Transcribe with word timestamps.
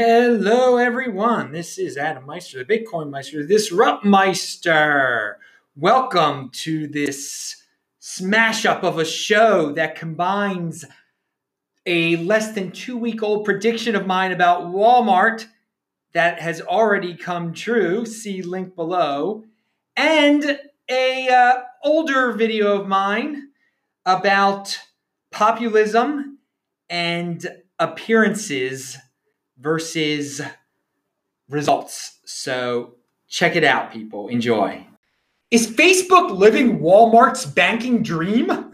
Hello, 0.00 0.76
everyone. 0.76 1.50
This 1.50 1.76
is 1.76 1.96
Adam 1.96 2.24
Meister, 2.24 2.62
the 2.62 2.78
Bitcoin 2.78 3.10
Meister, 3.10 3.42
the 3.42 3.48
Disrupt 3.48 4.04
Meister. 4.04 5.38
Welcome 5.74 6.50
to 6.50 6.86
this 6.86 7.64
smash 7.98 8.64
up 8.64 8.84
of 8.84 9.00
a 9.00 9.04
show 9.04 9.72
that 9.72 9.96
combines 9.96 10.84
a 11.84 12.14
less 12.14 12.52
than 12.52 12.70
two 12.70 12.96
week 12.96 13.24
old 13.24 13.44
prediction 13.44 13.96
of 13.96 14.06
mine 14.06 14.30
about 14.30 14.66
Walmart 14.66 15.46
that 16.12 16.40
has 16.40 16.60
already 16.60 17.16
come 17.16 17.52
true. 17.52 18.06
See 18.06 18.40
link 18.40 18.76
below, 18.76 19.46
and 19.96 20.60
a 20.88 21.28
uh, 21.28 21.54
older 21.82 22.30
video 22.34 22.80
of 22.80 22.86
mine 22.86 23.48
about 24.06 24.78
populism 25.32 26.38
and 26.88 27.44
appearances 27.80 28.96
versus 29.60 30.40
results. 31.48 32.18
So 32.24 32.94
check 33.28 33.56
it 33.56 33.64
out, 33.64 33.92
people. 33.92 34.28
Enjoy. 34.28 34.86
Is 35.50 35.66
Facebook 35.66 36.36
living 36.36 36.78
Walmart's 36.78 37.46
banking 37.46 38.02
dream? 38.02 38.72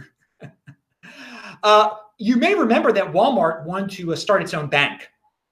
uh, 1.63 1.91
you 2.19 2.37
may 2.37 2.55
remember 2.55 2.93
that 2.93 3.13
Walmart 3.13 3.65
wanted 3.65 3.91
to 3.97 4.13
uh, 4.13 4.17
start 4.17 4.43
its 4.43 4.55
own 4.55 4.69
bank 4.69 5.09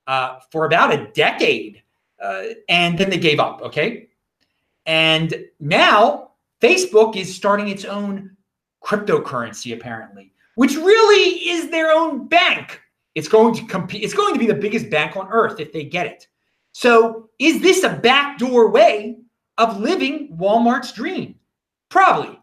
uh, 0.07 0.39
for 0.51 0.67
about 0.67 0.93
a 0.93 1.07
decade, 1.13 1.83
uh, 2.21 2.45
and 2.69 2.99
then 2.99 3.11
they 3.11 3.19
gave 3.19 3.41
up. 3.41 3.63
Okay, 3.63 4.09
and 4.87 5.35
now 5.61 6.31
Facebook 6.61 7.17
is 7.17 7.35
starting 7.35 7.69
its 7.69 7.85
own 7.85 8.37
cryptocurrency, 8.85 9.75
apparently, 9.75 10.33
which 10.57 10.75
really 10.75 11.49
is 11.49 11.71
their 11.71 11.93
own 11.93 12.27
bank. 12.27 12.82
It's 13.15 13.29
going 13.29 13.55
to 13.55 13.67
compete. 13.67 14.03
It's 14.03 14.15
going 14.15 14.35
to 14.35 14.41
be 14.41 14.47
the 14.47 14.55
biggest 14.55 14.91
bank 14.91 15.17
on 15.17 15.29
earth 15.31 15.61
if 15.61 15.73
they 15.73 15.85
get 15.85 16.07
it. 16.07 16.27
So, 16.73 17.29
is 17.39 17.61
this 17.61 17.83
a 17.85 17.91
backdoor 17.91 18.71
way 18.71 19.19
of 19.59 19.81
living 19.81 20.37
Walmart's 20.39 20.93
dream? 20.93 21.35
Probably. 21.91 22.39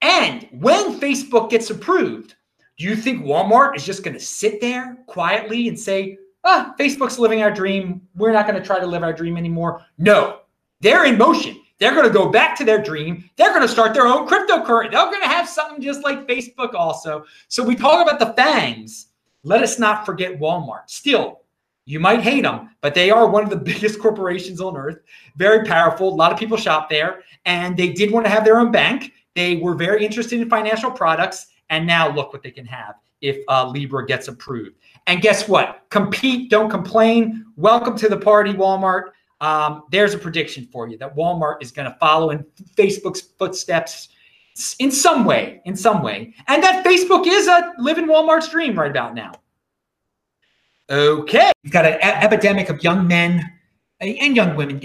And 0.00 0.48
when 0.52 0.98
Facebook 0.98 1.50
gets 1.50 1.70
approved, 1.70 2.34
do 2.78 2.84
you 2.84 2.96
think 2.96 3.24
Walmart 3.24 3.76
is 3.76 3.84
just 3.84 4.02
going 4.02 4.14
to 4.14 4.20
sit 4.20 4.60
there 4.60 4.98
quietly 5.06 5.68
and 5.68 5.78
say, 5.78 6.18
ah, 6.44 6.74
Facebook's 6.78 7.18
living 7.18 7.42
our 7.42 7.50
dream. 7.50 8.00
We're 8.14 8.32
not 8.32 8.46
going 8.46 8.58
to 8.60 8.66
try 8.66 8.78
to 8.78 8.86
live 8.86 9.02
our 9.02 9.12
dream 9.12 9.36
anymore? 9.36 9.84
No, 9.98 10.40
they're 10.80 11.04
in 11.04 11.18
motion. 11.18 11.60
They're 11.78 11.92
going 11.92 12.06
to 12.06 12.12
go 12.12 12.30
back 12.30 12.56
to 12.56 12.64
their 12.64 12.82
dream. 12.82 13.28
They're 13.36 13.50
going 13.50 13.62
to 13.62 13.68
start 13.68 13.92
their 13.92 14.06
own 14.06 14.26
cryptocurrency. 14.26 14.92
They're 14.92 15.10
going 15.10 15.22
to 15.22 15.28
have 15.28 15.48
something 15.48 15.82
just 15.82 16.02
like 16.04 16.26
Facebook 16.26 16.72
also. 16.74 17.24
So 17.48 17.62
we 17.62 17.76
talk 17.76 18.06
about 18.06 18.18
the 18.18 18.40
FAANGs 18.40 19.06
let 19.46 19.62
us 19.62 19.78
not 19.78 20.04
forget 20.04 20.40
Walmart. 20.40 20.90
Still, 20.90 21.42
you 21.84 22.00
might 22.00 22.20
hate 22.20 22.42
them, 22.42 22.70
but 22.80 22.94
they 22.94 23.12
are 23.12 23.28
one 23.28 23.44
of 23.44 23.50
the 23.50 23.56
biggest 23.72 24.00
corporations 24.00 24.60
on 24.60 24.76
earth, 24.76 24.98
very 25.36 25.64
powerful. 25.64 26.08
A 26.08 26.16
lot 26.16 26.32
of 26.32 26.38
people 26.38 26.56
shop 26.56 26.90
there, 26.90 27.22
and 27.44 27.76
they 27.76 27.90
did 27.90 28.10
want 28.10 28.26
to 28.26 28.30
have 28.30 28.44
their 28.44 28.58
own 28.58 28.72
bank. 28.72 29.12
They 29.36 29.56
were 29.56 29.74
very 29.74 30.04
interested 30.04 30.40
in 30.40 30.50
financial 30.50 30.90
products, 30.90 31.46
and 31.70 31.86
now 31.86 32.12
look 32.12 32.32
what 32.32 32.42
they 32.42 32.50
can 32.50 32.66
have 32.66 32.96
if 33.20 33.38
uh, 33.48 33.68
Libra 33.68 34.04
gets 34.04 34.26
approved. 34.26 34.74
And 35.06 35.22
guess 35.22 35.48
what? 35.48 35.86
Compete, 35.90 36.50
don't 36.50 36.68
complain. 36.68 37.46
Welcome 37.54 37.96
to 37.98 38.08
the 38.08 38.18
party, 38.18 38.52
Walmart. 38.52 39.10
Um, 39.40 39.84
there's 39.92 40.12
a 40.12 40.18
prediction 40.18 40.68
for 40.72 40.88
you 40.88 40.98
that 40.98 41.14
Walmart 41.14 41.62
is 41.62 41.70
going 41.70 41.88
to 41.88 41.96
follow 41.98 42.30
in 42.30 42.44
Facebook's 42.76 43.20
footsteps 43.20 44.08
in 44.78 44.90
some 44.90 45.24
way, 45.24 45.60
in 45.64 45.76
some 45.76 46.02
way, 46.02 46.34
and 46.48 46.62
that 46.62 46.84
Facebook 46.84 47.26
is 47.26 47.46
a 47.46 47.72
living 47.78 48.06
Walmart's 48.06 48.48
dream 48.48 48.78
right 48.78 48.90
about 48.90 49.14
now. 49.14 49.32
Okay, 50.88 51.50
you've 51.62 51.72
got 51.72 51.84
an 51.84 51.98
epidemic 52.00 52.68
of 52.68 52.82
young 52.82 53.06
men 53.06 53.44
and 54.00 54.36
young 54.36 54.56
women 54.56 54.80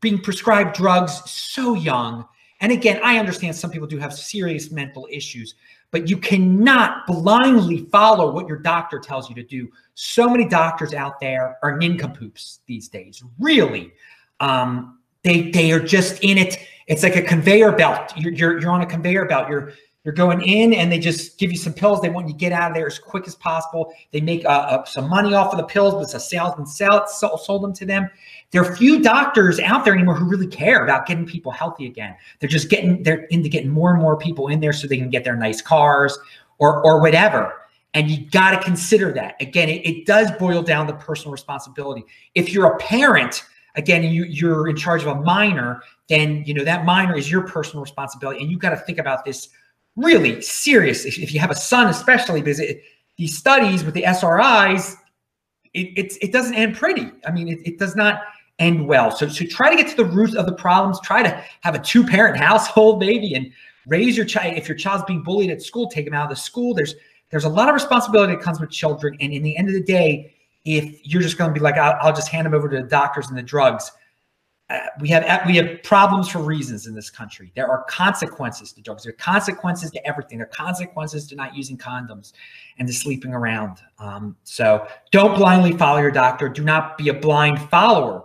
being 0.00 0.20
prescribed 0.20 0.76
drugs 0.76 1.22
so 1.30 1.74
young. 1.74 2.26
And 2.60 2.72
again, 2.72 3.00
I 3.04 3.18
understand 3.18 3.54
some 3.54 3.70
people 3.70 3.86
do 3.86 3.98
have 3.98 4.12
serious 4.12 4.70
mental 4.70 5.06
issues, 5.10 5.54
but 5.90 6.08
you 6.08 6.16
cannot 6.16 7.06
blindly 7.06 7.86
follow 7.92 8.32
what 8.32 8.48
your 8.48 8.58
doctor 8.58 8.98
tells 8.98 9.28
you 9.28 9.34
to 9.36 9.42
do. 9.42 9.70
So 9.94 10.28
many 10.28 10.48
doctors 10.48 10.94
out 10.94 11.20
there 11.20 11.58
are 11.62 11.76
nincompoops 11.76 12.60
these 12.66 12.88
days. 12.88 13.22
Really, 13.38 13.92
um, 14.40 14.98
they 15.22 15.50
they 15.50 15.70
are 15.72 15.80
just 15.80 16.22
in 16.22 16.38
it 16.38 16.58
it's 16.86 17.02
like 17.02 17.16
a 17.16 17.22
conveyor 17.22 17.72
belt. 17.72 18.12
You're, 18.16 18.32
you're, 18.32 18.60
you're 18.60 18.70
on 18.70 18.82
a 18.82 18.86
conveyor 18.86 19.26
belt. 19.26 19.48
You're 19.48 19.72
you're 20.06 20.14
going 20.14 20.40
in 20.42 20.72
and 20.72 20.90
they 20.90 21.00
just 21.00 21.36
give 21.36 21.50
you 21.50 21.58
some 21.58 21.72
pills. 21.72 22.00
They 22.00 22.10
want 22.10 22.28
you 22.28 22.32
to 22.32 22.38
get 22.38 22.52
out 22.52 22.70
of 22.70 22.76
there 22.76 22.86
as 22.86 22.96
quick 22.96 23.26
as 23.26 23.34
possible. 23.34 23.92
They 24.12 24.20
make 24.20 24.44
uh, 24.44 24.50
uh, 24.50 24.84
some 24.84 25.10
money 25.10 25.34
off 25.34 25.52
of 25.52 25.58
the 25.58 25.64
pills, 25.64 25.94
but 25.94 26.14
a 26.14 26.20
salesman 26.20 26.64
sell, 26.64 27.08
sold, 27.08 27.40
sold 27.40 27.64
them 27.64 27.72
to 27.72 27.84
them. 27.84 28.08
There 28.52 28.62
are 28.62 28.76
few 28.76 29.02
doctors 29.02 29.58
out 29.58 29.84
there 29.84 29.94
anymore 29.94 30.14
who 30.14 30.24
really 30.24 30.46
care 30.46 30.84
about 30.84 31.06
getting 31.06 31.26
people 31.26 31.50
healthy 31.50 31.86
again. 31.86 32.14
They're 32.38 32.48
just 32.48 32.70
getting 32.70 33.02
they're 33.02 33.24
into 33.30 33.48
getting 33.48 33.68
more 33.68 33.90
and 33.90 34.00
more 34.00 34.16
people 34.16 34.46
in 34.46 34.60
there 34.60 34.72
so 34.72 34.86
they 34.86 34.96
can 34.96 35.10
get 35.10 35.24
their 35.24 35.34
nice 35.34 35.60
cars 35.60 36.16
or 36.58 36.84
or 36.84 37.00
whatever. 37.00 37.52
And 37.92 38.08
you 38.08 38.30
got 38.30 38.52
to 38.52 38.62
consider 38.62 39.10
that. 39.14 39.34
Again, 39.40 39.68
it, 39.68 39.84
it 39.84 40.06
does 40.06 40.30
boil 40.38 40.62
down 40.62 40.86
to 40.86 40.92
personal 40.92 41.32
responsibility. 41.32 42.04
If 42.36 42.52
you're 42.52 42.72
a 42.72 42.78
parent 42.78 43.42
again 43.76 44.02
you, 44.02 44.24
you're 44.24 44.68
in 44.68 44.76
charge 44.76 45.02
of 45.02 45.08
a 45.08 45.20
minor 45.20 45.82
then 46.08 46.42
you 46.46 46.54
know 46.54 46.64
that 46.64 46.84
minor 46.84 47.16
is 47.16 47.30
your 47.30 47.42
personal 47.46 47.82
responsibility 47.82 48.40
and 48.40 48.50
you've 48.50 48.60
got 48.60 48.70
to 48.70 48.76
think 48.76 48.98
about 48.98 49.24
this 49.24 49.48
really 49.96 50.42
serious. 50.42 51.06
If, 51.06 51.18
if 51.18 51.32
you 51.32 51.40
have 51.40 51.50
a 51.50 51.54
son 51.54 51.88
especially 51.88 52.40
because 52.40 52.60
it, 52.60 52.82
these 53.16 53.36
studies 53.36 53.84
with 53.84 53.94
the 53.94 54.02
SSRIs 54.02 54.94
it, 55.74 56.16
it 56.22 56.32
doesn't 56.32 56.54
end 56.54 56.76
pretty. 56.76 57.10
I 57.26 57.30
mean 57.30 57.48
it, 57.48 57.58
it 57.64 57.78
does 57.78 57.96
not 57.96 58.22
end 58.58 58.86
well. 58.86 59.10
So, 59.10 59.28
so 59.28 59.44
try 59.44 59.68
to 59.70 59.76
get 59.76 59.88
to 59.90 59.96
the 59.96 60.06
root 60.06 60.34
of 60.34 60.46
the 60.46 60.54
problems. 60.54 60.98
Try 61.00 61.22
to 61.22 61.44
have 61.60 61.74
a 61.74 61.78
two 61.78 62.04
parent 62.04 62.36
household 62.42 63.00
maybe 63.00 63.34
and 63.34 63.52
raise 63.86 64.16
your 64.16 64.26
child 64.26 64.56
if 64.56 64.68
your 64.68 64.76
child's 64.76 65.04
being 65.04 65.22
bullied 65.22 65.50
at 65.50 65.62
school 65.62 65.88
take 65.88 66.04
them 66.04 66.14
out 66.14 66.24
of 66.24 66.30
the 66.30 66.36
school. 66.36 66.74
There's 66.74 66.94
there's 67.30 67.44
a 67.44 67.48
lot 67.48 67.68
of 67.68 67.74
responsibility 67.74 68.34
that 68.34 68.42
comes 68.42 68.60
with 68.60 68.70
children 68.70 69.16
and 69.20 69.32
in 69.32 69.42
the 69.42 69.56
end 69.56 69.68
of 69.68 69.74
the 69.74 69.82
day 69.82 70.32
if 70.66 71.06
you're 71.06 71.22
just 71.22 71.38
going 71.38 71.48
to 71.48 71.54
be 71.54 71.60
like, 71.60 71.76
I'll, 71.76 71.96
I'll, 72.02 72.14
just 72.14 72.28
hand 72.28 72.44
them 72.44 72.52
over 72.52 72.68
to 72.68 72.82
the 72.82 72.88
doctors 72.88 73.28
and 73.28 73.38
the 73.38 73.42
drugs. 73.42 73.92
Uh, 74.68 74.80
we 75.00 75.08
have 75.08 75.46
we 75.46 75.54
have 75.54 75.80
problems 75.84 76.28
for 76.28 76.40
reasons 76.40 76.88
in 76.88 76.94
this 76.94 77.08
country. 77.08 77.52
There 77.54 77.70
are 77.70 77.84
consequences 77.84 78.72
to 78.72 78.82
drugs. 78.82 79.04
There 79.04 79.10
are 79.10 79.16
consequences 79.16 79.92
to 79.92 80.04
everything. 80.04 80.38
There 80.38 80.48
are 80.48 80.50
consequences 80.50 81.28
to 81.28 81.36
not 81.36 81.54
using 81.54 81.78
condoms 81.78 82.32
and 82.78 82.88
to 82.88 82.92
sleeping 82.92 83.32
around. 83.32 83.78
Um, 84.00 84.36
so 84.42 84.88
don't 85.12 85.36
blindly 85.36 85.70
follow 85.70 86.00
your 86.00 86.10
doctor. 86.10 86.48
Do 86.48 86.64
not 86.64 86.98
be 86.98 87.10
a 87.10 87.14
blind 87.14 87.60
follower. 87.70 88.24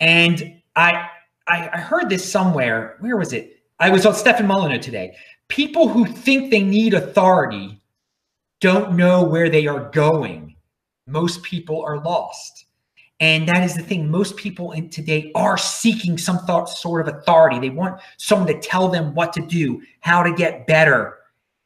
And 0.00 0.60
I 0.74 1.08
I, 1.46 1.70
I 1.72 1.78
heard 1.78 2.10
this 2.10 2.30
somewhere. 2.30 2.96
Where 2.98 3.16
was 3.16 3.32
it? 3.32 3.62
I 3.78 3.90
was 3.90 4.04
on 4.06 4.14
Stefan 4.14 4.48
Molyneux 4.48 4.80
today. 4.80 5.14
People 5.46 5.86
who 5.86 6.04
think 6.04 6.50
they 6.50 6.62
need 6.62 6.94
authority 6.94 7.80
don't 8.60 8.96
know 8.96 9.22
where 9.22 9.48
they 9.48 9.68
are 9.68 9.88
going 9.90 10.45
most 11.06 11.42
people 11.42 11.84
are 11.84 11.98
lost. 11.98 12.66
And 13.20 13.48
that 13.48 13.64
is 13.64 13.74
the 13.74 13.82
thing. 13.82 14.10
Most 14.10 14.36
people 14.36 14.72
in 14.72 14.90
today 14.90 15.32
are 15.34 15.56
seeking 15.56 16.18
some 16.18 16.38
thought, 16.40 16.68
sort 16.68 17.06
of 17.06 17.14
authority. 17.14 17.58
They 17.58 17.70
want 17.70 18.00
someone 18.18 18.48
to 18.48 18.60
tell 18.60 18.88
them 18.88 19.14
what 19.14 19.32
to 19.34 19.40
do, 19.40 19.80
how 20.00 20.22
to 20.22 20.32
get 20.32 20.66
better. 20.66 21.18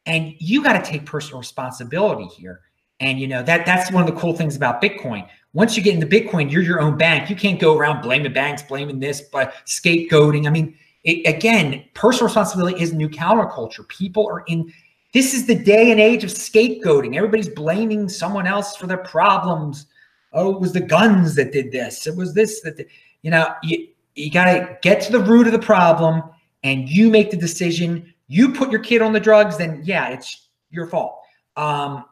And 0.05 0.33
you 0.39 0.63
got 0.63 0.83
to 0.83 0.89
take 0.89 1.05
personal 1.05 1.39
responsibility 1.39 2.25
here. 2.25 2.61
And 3.01 3.19
you 3.19 3.27
know 3.27 3.41
that 3.41 3.65
that's 3.65 3.91
one 3.91 4.07
of 4.07 4.13
the 4.13 4.19
cool 4.19 4.37
things 4.37 4.55
about 4.55 4.81
Bitcoin. 4.81 5.27
Once 5.53 5.75
you 5.75 5.83
get 5.83 5.95
into 5.95 6.05
Bitcoin, 6.05 6.51
you're 6.51 6.61
your 6.61 6.79
own 6.79 6.97
bank. 6.97 7.29
You 7.29 7.35
can't 7.35 7.59
go 7.59 7.75
around 7.75 8.03
blaming 8.03 8.31
banks, 8.31 8.61
blaming 8.61 8.99
this, 8.99 9.21
but 9.21 9.53
scapegoating. 9.65 10.47
I 10.47 10.51
mean, 10.51 10.77
it, 11.03 11.27
again, 11.27 11.83
personal 11.95 12.27
responsibility 12.27 12.81
is 12.81 12.93
new 12.93 13.09
counterculture. 13.09 13.87
People 13.87 14.27
are 14.27 14.43
in 14.47 14.71
this 15.13 15.33
is 15.33 15.45
the 15.45 15.55
day 15.55 15.91
and 15.91 15.99
age 15.99 16.23
of 16.23 16.29
scapegoating. 16.29 17.15
Everybody's 17.15 17.49
blaming 17.49 18.07
someone 18.07 18.47
else 18.47 18.77
for 18.77 18.87
their 18.87 18.97
problems. 18.97 19.87
Oh, 20.33 20.53
it 20.53 20.61
was 20.61 20.71
the 20.71 20.79
guns 20.79 21.35
that 21.35 21.51
did 21.51 21.71
this. 21.71 22.07
It 22.07 22.15
was 22.15 22.33
this 22.33 22.61
that, 22.61 22.77
did. 22.77 22.87
you 23.21 23.31
know, 23.31 23.53
you, 23.61 23.89
you 24.15 24.31
got 24.31 24.45
to 24.45 24.77
get 24.81 25.01
to 25.01 25.11
the 25.11 25.19
root 25.19 25.47
of 25.47 25.53
the 25.53 25.59
problem 25.59 26.23
and 26.63 26.87
you 26.87 27.09
make 27.09 27.31
the 27.31 27.37
decision. 27.37 28.13
You 28.27 28.53
put 28.53 28.71
your 28.71 28.79
kid 28.79 29.01
on 29.01 29.11
the 29.11 29.19
drugs, 29.19 29.57
then 29.57 29.81
yeah, 29.83 30.09
it's 30.09 30.47
your 30.69 30.87
fault. 30.87 31.19
Um, 31.57 32.05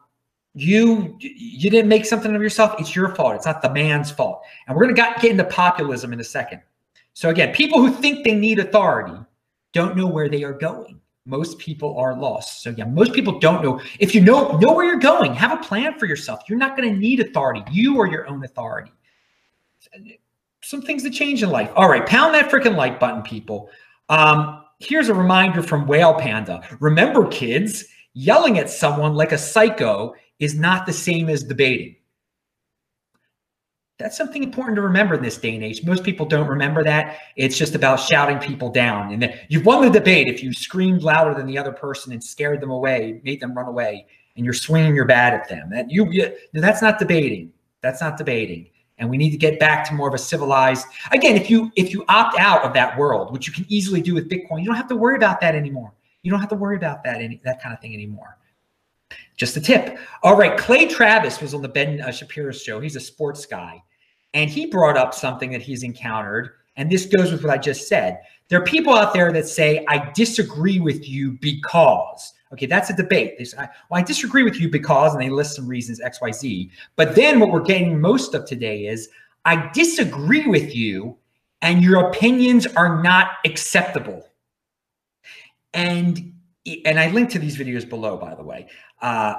you 0.54 1.16
you 1.20 1.70
didn't 1.70 1.88
make 1.88 2.04
something 2.04 2.34
of 2.34 2.42
yourself. 2.42 2.74
It's 2.78 2.94
your 2.94 3.14
fault. 3.14 3.36
It's 3.36 3.46
not 3.46 3.62
the 3.62 3.72
man's 3.72 4.10
fault. 4.10 4.42
And 4.66 4.76
we're 4.76 4.92
gonna 4.92 4.94
get 4.94 5.24
into 5.24 5.44
populism 5.44 6.12
in 6.12 6.20
a 6.20 6.24
second. 6.24 6.60
So 7.14 7.30
again, 7.30 7.54
people 7.54 7.80
who 7.80 7.92
think 7.92 8.24
they 8.24 8.34
need 8.34 8.58
authority 8.58 9.16
don't 9.72 9.96
know 9.96 10.08
where 10.08 10.28
they 10.28 10.42
are 10.42 10.52
going 10.52 10.99
most 11.26 11.58
people 11.58 11.96
are 11.98 12.18
lost. 12.18 12.62
So 12.62 12.70
yeah, 12.70 12.84
most 12.84 13.12
people 13.12 13.38
don't 13.38 13.62
know. 13.62 13.80
If 13.98 14.14
you 14.14 14.20
know 14.20 14.56
know 14.58 14.72
where 14.72 14.86
you're 14.86 14.98
going, 14.98 15.34
have 15.34 15.52
a 15.52 15.62
plan 15.62 15.98
for 15.98 16.06
yourself. 16.06 16.40
You're 16.48 16.58
not 16.58 16.76
going 16.76 16.92
to 16.92 16.98
need 16.98 17.20
authority. 17.20 17.62
You 17.70 18.00
are 18.00 18.06
your 18.06 18.26
own 18.26 18.44
authority. 18.44 18.92
Some 20.62 20.82
things 20.82 21.02
that 21.02 21.12
change 21.12 21.42
in 21.42 21.50
life. 21.50 21.70
All 21.76 21.88
right, 21.88 22.04
pound 22.06 22.34
that 22.34 22.50
freaking 22.50 22.76
like 22.76 23.00
button, 23.00 23.22
people. 23.22 23.70
Um, 24.08 24.64
here's 24.78 25.08
a 25.08 25.14
reminder 25.14 25.62
from 25.62 25.86
Whale 25.86 26.14
Panda. 26.14 26.62
Remember, 26.80 27.26
kids, 27.28 27.84
yelling 28.14 28.58
at 28.58 28.70
someone 28.70 29.14
like 29.14 29.32
a 29.32 29.38
psycho 29.38 30.14
is 30.38 30.54
not 30.54 30.86
the 30.86 30.92
same 30.92 31.28
as 31.28 31.44
debating. 31.44 31.96
That's 34.00 34.16
something 34.16 34.42
important 34.42 34.76
to 34.76 34.82
remember 34.82 35.14
in 35.14 35.22
this 35.22 35.36
day 35.36 35.54
and 35.54 35.62
age. 35.62 35.84
Most 35.84 36.04
people 36.04 36.24
don't 36.24 36.48
remember 36.48 36.82
that. 36.84 37.18
It's 37.36 37.58
just 37.58 37.74
about 37.74 38.00
shouting 38.00 38.38
people 38.38 38.70
down. 38.70 39.12
And 39.12 39.34
you've 39.48 39.66
won 39.66 39.84
the 39.84 39.90
debate 39.90 40.26
if 40.26 40.42
you 40.42 40.54
screamed 40.54 41.02
louder 41.02 41.34
than 41.34 41.46
the 41.46 41.58
other 41.58 41.70
person 41.70 42.10
and 42.14 42.24
scared 42.24 42.62
them 42.62 42.70
away, 42.70 43.20
made 43.24 43.40
them 43.40 43.52
run 43.54 43.66
away, 43.66 44.06
and 44.36 44.44
you're 44.44 44.54
swinging 44.54 44.94
your 44.94 45.04
bat 45.04 45.34
at 45.34 45.50
them. 45.50 45.68
That 45.68 45.90
you, 45.90 46.10
you 46.10 46.34
that's 46.54 46.80
not 46.80 46.98
debating. 46.98 47.52
That's 47.82 48.00
not 48.00 48.16
debating. 48.16 48.70
And 48.96 49.10
we 49.10 49.18
need 49.18 49.32
to 49.32 49.36
get 49.36 49.60
back 49.60 49.86
to 49.88 49.94
more 49.94 50.08
of 50.08 50.14
a 50.14 50.18
civilized. 50.18 50.86
Again, 51.12 51.36
if 51.36 51.50
you 51.50 51.70
if 51.76 51.92
you 51.92 52.02
opt 52.08 52.38
out 52.38 52.64
of 52.64 52.72
that 52.72 52.98
world, 52.98 53.32
which 53.34 53.46
you 53.46 53.52
can 53.52 53.66
easily 53.68 54.00
do 54.00 54.14
with 54.14 54.30
Bitcoin, 54.30 54.60
you 54.60 54.66
don't 54.66 54.76
have 54.76 54.88
to 54.88 54.96
worry 54.96 55.16
about 55.16 55.42
that 55.42 55.54
anymore. 55.54 55.92
You 56.22 56.30
don't 56.30 56.40
have 56.40 56.50
to 56.50 56.56
worry 56.56 56.76
about 56.76 57.04
that 57.04 57.20
any 57.20 57.38
that 57.44 57.62
kind 57.62 57.74
of 57.74 57.82
thing 57.82 57.92
anymore. 57.92 58.38
Just 59.36 59.58
a 59.58 59.60
tip. 59.60 59.98
All 60.22 60.36
right, 60.36 60.56
Clay 60.56 60.86
Travis 60.86 61.40
was 61.42 61.52
on 61.52 61.60
the 61.60 61.68
Ben 61.68 62.00
uh, 62.00 62.10
Shapiro 62.10 62.52
show. 62.52 62.80
He's 62.80 62.96
a 62.96 63.00
sports 63.00 63.44
guy 63.44 63.82
and 64.34 64.50
he 64.50 64.66
brought 64.66 64.96
up 64.96 65.14
something 65.14 65.50
that 65.52 65.62
he's 65.62 65.82
encountered. 65.82 66.50
And 66.76 66.90
this 66.90 67.06
goes 67.06 67.32
with 67.32 67.42
what 67.42 67.52
I 67.52 67.58
just 67.58 67.88
said. 67.88 68.20
There 68.48 68.60
are 68.60 68.64
people 68.64 68.94
out 68.94 69.12
there 69.12 69.32
that 69.32 69.46
say, 69.46 69.84
I 69.88 70.10
disagree 70.12 70.80
with 70.80 71.08
you 71.08 71.32
because. 71.40 72.32
Okay, 72.52 72.66
that's 72.66 72.90
a 72.90 72.96
debate. 72.96 73.38
They 73.38 73.44
say, 73.44 73.58
well, 73.58 74.00
I 74.00 74.02
disagree 74.02 74.42
with 74.42 74.60
you 74.60 74.68
because, 74.68 75.12
and 75.12 75.22
they 75.22 75.30
list 75.30 75.54
some 75.54 75.68
reasons 75.68 76.00
X, 76.00 76.20
Y, 76.20 76.32
Z. 76.32 76.70
But 76.96 77.14
then 77.14 77.38
what 77.38 77.50
we're 77.50 77.60
getting 77.60 78.00
most 78.00 78.34
of 78.34 78.44
today 78.44 78.86
is, 78.86 79.08
I 79.44 79.70
disagree 79.72 80.46
with 80.46 80.74
you, 80.74 81.16
and 81.62 81.82
your 81.82 82.08
opinions 82.08 82.66
are 82.66 83.02
not 83.02 83.32
acceptable. 83.44 84.26
And 85.74 86.34
and 86.84 86.98
I 86.98 87.10
link 87.10 87.30
to 87.30 87.38
these 87.38 87.56
videos 87.56 87.88
below, 87.88 88.16
by 88.16 88.34
the 88.34 88.42
way. 88.42 88.66
Uh, 89.00 89.34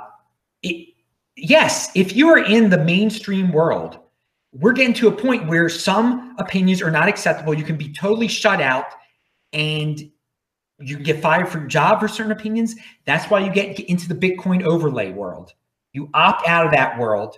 it, 0.64 0.94
yes, 1.36 1.92
if 1.96 2.16
you 2.16 2.30
are 2.30 2.40
in 2.40 2.70
the 2.70 2.78
mainstream 2.78 3.52
world, 3.52 4.00
we're 4.54 4.74
getting 4.74 4.94
to 4.96 5.08
a 5.08 5.12
point 5.12 5.48
where 5.48 5.70
some 5.70 6.36
opinions 6.38 6.82
are 6.82 6.92
not 6.92 7.08
acceptable. 7.08 7.54
You 7.54 7.64
can 7.64 7.78
be 7.78 7.92
totally 7.94 8.28
shut 8.28 8.62
out 8.62 8.88
and 9.54 10.00
you 10.80 10.96
can 10.96 11.04
get 11.04 11.22
fired 11.22 11.48
for 11.48 11.60
your 11.60 11.68
job 11.68 12.00
for 12.00 12.08
certain 12.08 12.32
opinions. 12.32 12.76
That's 13.06 13.30
why 13.30 13.46
you 13.46 13.52
get 13.52 13.80
into 13.80 14.08
the 14.08 14.16
Bitcoin 14.16 14.64
overlay 14.64 15.12
world. 15.12 15.54
You 15.94 16.10
opt 16.14 16.48
out 16.48 16.66
of 16.66 16.72
that 16.72 16.98
world. 17.00 17.38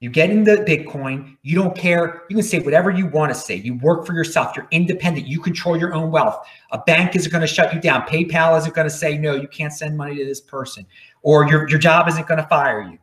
You 0.00 0.10
get 0.10 0.30
into 0.30 0.52
Bitcoin. 0.58 1.36
You 1.42 1.56
don't 1.56 1.76
care. 1.76 2.22
You 2.28 2.36
can 2.36 2.44
say 2.44 2.60
whatever 2.60 2.90
you 2.90 3.06
want 3.06 3.32
to 3.32 3.38
say. 3.38 3.56
You 3.56 3.74
work 3.78 4.06
for 4.06 4.14
yourself. 4.14 4.56
You're 4.56 4.68
independent. 4.70 5.26
You 5.26 5.40
control 5.40 5.76
your 5.76 5.92
own 5.92 6.12
wealth. 6.12 6.46
A 6.70 6.78
bank 6.78 7.16
isn't 7.16 7.32
going 7.32 7.40
to 7.40 7.48
shut 7.48 7.74
you 7.74 7.80
down. 7.80 8.02
PayPal 8.02 8.56
isn't 8.58 8.74
going 8.74 8.88
to 8.88 8.94
say, 8.94 9.18
no, 9.18 9.34
you 9.34 9.48
can't 9.48 9.72
send 9.72 9.96
money 9.96 10.16
to 10.16 10.24
this 10.24 10.40
person. 10.40 10.86
Or 11.22 11.48
your, 11.48 11.68
your 11.68 11.80
job 11.80 12.08
isn't 12.08 12.28
going 12.28 12.40
to 12.40 12.46
fire 12.46 12.82
you. 12.82 12.98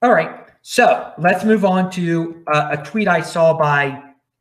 All 0.00 0.12
right. 0.12 0.48
So 0.62 1.12
let's 1.18 1.44
move 1.44 1.64
on 1.64 1.90
to 1.92 2.44
uh, 2.46 2.68
a 2.78 2.84
tweet 2.84 3.08
I 3.08 3.20
saw 3.20 3.58
by 3.58 4.00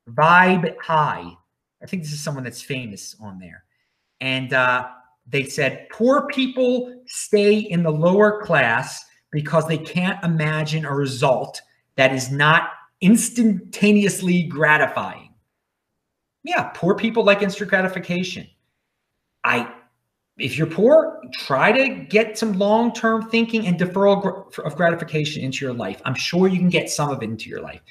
Vibe 0.09 0.77
High. 0.77 1.31
I 1.81 1.85
think 1.87 2.03
this 2.03 2.11
is 2.11 2.23
someone 2.23 2.43
that's 2.43 2.61
famous 2.61 3.15
on 3.19 3.39
there. 3.39 3.63
And 4.21 4.53
uh, 4.53 4.89
they 5.27 5.43
said, 5.45 5.87
poor 5.91 6.27
people 6.27 7.01
stay 7.07 7.57
in 7.57 7.81
the 7.81 7.89
lower 7.89 8.39
class 8.43 9.03
because 9.31 9.67
they 9.67 9.79
can't 9.79 10.23
imagine 10.23 10.85
a 10.85 10.93
result 10.93 11.59
that 11.95 12.13
is 12.13 12.31
not 12.31 12.69
instantaneously 13.01 14.43
gratifying. 14.43 15.33
Yeah, 16.43 16.69
poor 16.75 16.95
people 16.95 17.23
like 17.23 17.41
instant 17.41 17.69
gratification. 17.69 18.47
I 19.43 19.73
if 20.41 20.57
you're 20.57 20.67
poor, 20.67 21.21
try 21.33 21.71
to 21.71 21.89
get 22.05 22.37
some 22.37 22.53
long 22.53 22.93
term 22.93 23.29
thinking 23.29 23.67
and 23.67 23.79
deferral 23.79 24.57
of 24.59 24.75
gratification 24.75 25.43
into 25.43 25.63
your 25.63 25.73
life. 25.73 26.01
I'm 26.05 26.15
sure 26.15 26.47
you 26.47 26.57
can 26.57 26.69
get 26.69 26.89
some 26.89 27.09
of 27.09 27.21
it 27.21 27.25
into 27.25 27.49
your 27.49 27.61
life. 27.61 27.81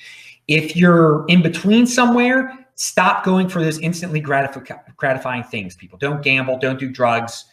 If 0.48 0.74
you're 0.74 1.24
in 1.28 1.42
between 1.42 1.86
somewhere, 1.86 2.66
stop 2.74 3.24
going 3.24 3.48
for 3.48 3.62
those 3.62 3.78
instantly 3.78 4.20
gratifying 4.20 5.44
things, 5.44 5.76
people. 5.76 5.98
Don't 5.98 6.22
gamble, 6.22 6.58
don't 6.58 6.78
do 6.78 6.90
drugs. 6.90 7.44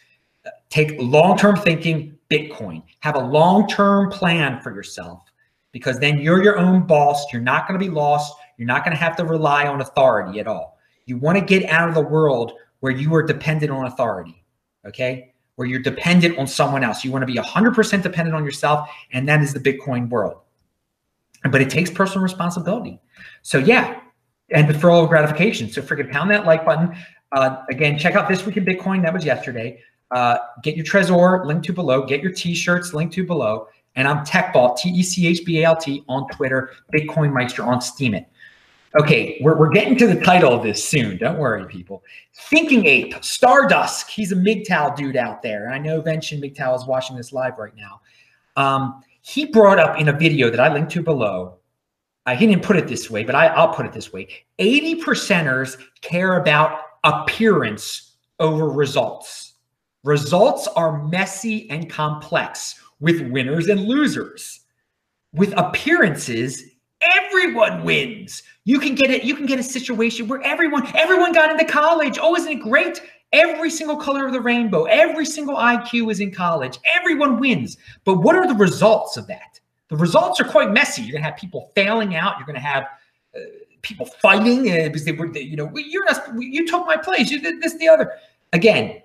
Take 0.68 0.96
long 0.98 1.38
term 1.38 1.56
thinking, 1.56 2.18
Bitcoin. 2.30 2.82
Have 3.00 3.14
a 3.14 3.20
long 3.20 3.68
term 3.68 4.10
plan 4.10 4.60
for 4.60 4.74
yourself 4.74 5.22
because 5.72 5.98
then 6.00 6.18
you're 6.18 6.42
your 6.42 6.58
own 6.58 6.86
boss. 6.86 7.32
You're 7.32 7.42
not 7.42 7.68
going 7.68 7.78
to 7.78 7.84
be 7.84 7.90
lost. 7.90 8.34
You're 8.56 8.66
not 8.66 8.84
going 8.84 8.96
to 8.96 9.00
have 9.02 9.16
to 9.16 9.24
rely 9.24 9.66
on 9.68 9.80
authority 9.80 10.40
at 10.40 10.48
all. 10.48 10.78
You 11.06 11.16
want 11.18 11.38
to 11.38 11.44
get 11.44 11.70
out 11.70 11.88
of 11.88 11.94
the 11.94 12.02
world 12.02 12.52
where 12.80 12.92
you 12.92 13.14
are 13.14 13.22
dependent 13.22 13.70
on 13.70 13.86
authority 13.86 14.44
okay? 14.86 15.32
Where 15.56 15.66
you're 15.66 15.80
dependent 15.80 16.38
on 16.38 16.46
someone 16.46 16.84
else. 16.84 17.04
You 17.04 17.10
want 17.10 17.22
to 17.22 17.26
be 17.26 17.38
100% 17.38 18.02
dependent 18.02 18.34
on 18.34 18.44
yourself, 18.44 18.88
and 19.12 19.28
that 19.28 19.42
is 19.42 19.52
the 19.52 19.60
Bitcoin 19.60 20.08
world. 20.08 20.40
But 21.50 21.60
it 21.60 21.70
takes 21.70 21.90
personal 21.90 22.22
responsibility. 22.22 23.00
So, 23.42 23.58
yeah, 23.58 24.00
and 24.50 24.68
deferral 24.68 25.02
of 25.02 25.08
gratification. 25.08 25.70
So, 25.70 25.82
freaking 25.82 26.10
pound 26.10 26.30
that 26.30 26.46
like 26.46 26.64
button. 26.64 26.96
Uh, 27.32 27.62
again, 27.70 27.98
check 27.98 28.14
out 28.14 28.28
This 28.28 28.44
Week 28.46 28.56
in 28.56 28.64
Bitcoin. 28.64 29.02
That 29.02 29.12
was 29.12 29.24
yesterday. 29.24 29.80
Uh, 30.10 30.38
get 30.62 30.76
your 30.76 30.84
Trezor, 30.84 31.44
link 31.44 31.62
to 31.64 31.72
below. 31.72 32.06
Get 32.06 32.22
your 32.22 32.32
t 32.32 32.54
shirts, 32.54 32.94
link 32.94 33.12
to 33.12 33.24
below. 33.24 33.68
And 33.94 34.06
I'm 34.06 34.24
TechBalt, 34.24 34.78
T 34.78 34.90
E 34.90 35.02
C 35.02 35.26
H 35.26 35.44
B 35.44 35.60
A 35.60 35.64
L 35.64 35.76
T 35.76 36.04
on 36.08 36.28
Twitter, 36.28 36.70
Bitcoin 36.94 37.32
Meister 37.32 37.64
on 37.64 37.80
Steemit. 37.80 38.26
Okay, 38.96 39.38
we're, 39.42 39.56
we're 39.56 39.68
getting 39.68 39.96
to 39.98 40.06
the 40.06 40.20
title 40.20 40.52
of 40.52 40.62
this 40.62 40.82
soon. 40.82 41.18
Don't 41.18 41.38
worry, 41.38 41.66
people. 41.66 42.02
Thinking 42.34 42.86
Ape, 42.86 43.14
Stardusk. 43.16 44.08
He's 44.08 44.32
a 44.32 44.36
MGTOW 44.36 44.96
dude 44.96 45.16
out 45.16 45.42
there. 45.42 45.66
And 45.66 45.74
I 45.74 45.78
know 45.78 46.00
Vention 46.00 46.40
MGTOW 46.40 46.76
is 46.76 46.86
watching 46.86 47.16
this 47.16 47.32
live 47.32 47.58
right 47.58 47.74
now. 47.76 48.00
Um, 48.56 49.02
he 49.20 49.44
brought 49.44 49.78
up 49.78 50.00
in 50.00 50.08
a 50.08 50.12
video 50.12 50.48
that 50.48 50.58
I 50.58 50.72
linked 50.72 50.90
to 50.92 51.02
below. 51.02 51.58
Uh, 52.24 52.34
he 52.34 52.46
didn't 52.46 52.62
put 52.62 52.76
it 52.76 52.88
this 52.88 53.10
way, 53.10 53.24
but 53.24 53.34
I, 53.34 53.48
I'll 53.48 53.74
put 53.74 53.86
it 53.86 53.92
this 53.92 54.12
way 54.12 54.28
80 54.58 55.02
percenters 55.02 55.78
care 56.00 56.38
about 56.38 56.80
appearance 57.04 58.16
over 58.38 58.68
results. 58.68 59.54
Results 60.04 60.66
are 60.68 61.06
messy 61.08 61.68
and 61.70 61.90
complex 61.90 62.80
with 63.00 63.20
winners 63.30 63.68
and 63.68 63.80
losers. 63.80 64.60
With 65.34 65.52
appearances, 65.56 66.62
everyone 67.02 67.84
wins. 67.84 68.42
You 68.64 68.78
can 68.78 68.94
get 68.94 69.10
it. 69.10 69.24
You 69.24 69.34
can 69.34 69.46
get 69.46 69.58
a 69.58 69.62
situation 69.62 70.28
where 70.28 70.42
everyone, 70.42 70.86
everyone 70.96 71.32
got 71.32 71.50
into 71.50 71.64
college. 71.64 72.18
Oh, 72.20 72.36
isn't 72.36 72.52
it 72.52 72.60
great? 72.60 73.00
Every 73.32 73.70
single 73.70 73.96
color 73.96 74.26
of 74.26 74.32
the 74.32 74.40
rainbow, 74.40 74.84
every 74.84 75.26
single 75.26 75.56
IQ 75.56 76.10
is 76.10 76.20
in 76.20 76.32
college. 76.32 76.78
Everyone 76.96 77.38
wins. 77.38 77.76
But 78.04 78.16
what 78.16 78.36
are 78.36 78.46
the 78.46 78.54
results 78.54 79.16
of 79.16 79.26
that? 79.26 79.60
The 79.88 79.96
results 79.96 80.40
are 80.40 80.44
quite 80.44 80.70
messy. 80.70 81.02
You're 81.02 81.12
gonna 81.12 81.24
have 81.24 81.36
people 81.36 81.70
failing 81.74 82.14
out. 82.14 82.38
You're 82.38 82.46
gonna 82.46 82.60
have 82.60 82.84
uh, 83.34 83.40
people 83.82 84.06
fighting 84.06 84.70
uh, 84.70 84.86
because 84.86 85.04
they 85.04 85.12
were, 85.12 85.34
you 85.36 85.56
know, 85.56 85.70
you're 85.74 86.04
not. 86.04 86.30
You 86.38 86.66
took 86.66 86.86
my 86.86 86.96
place. 86.96 87.30
You 87.30 87.40
did 87.40 87.60
this, 87.60 87.74
the 87.76 87.88
other. 87.88 88.12
Again, 88.52 89.02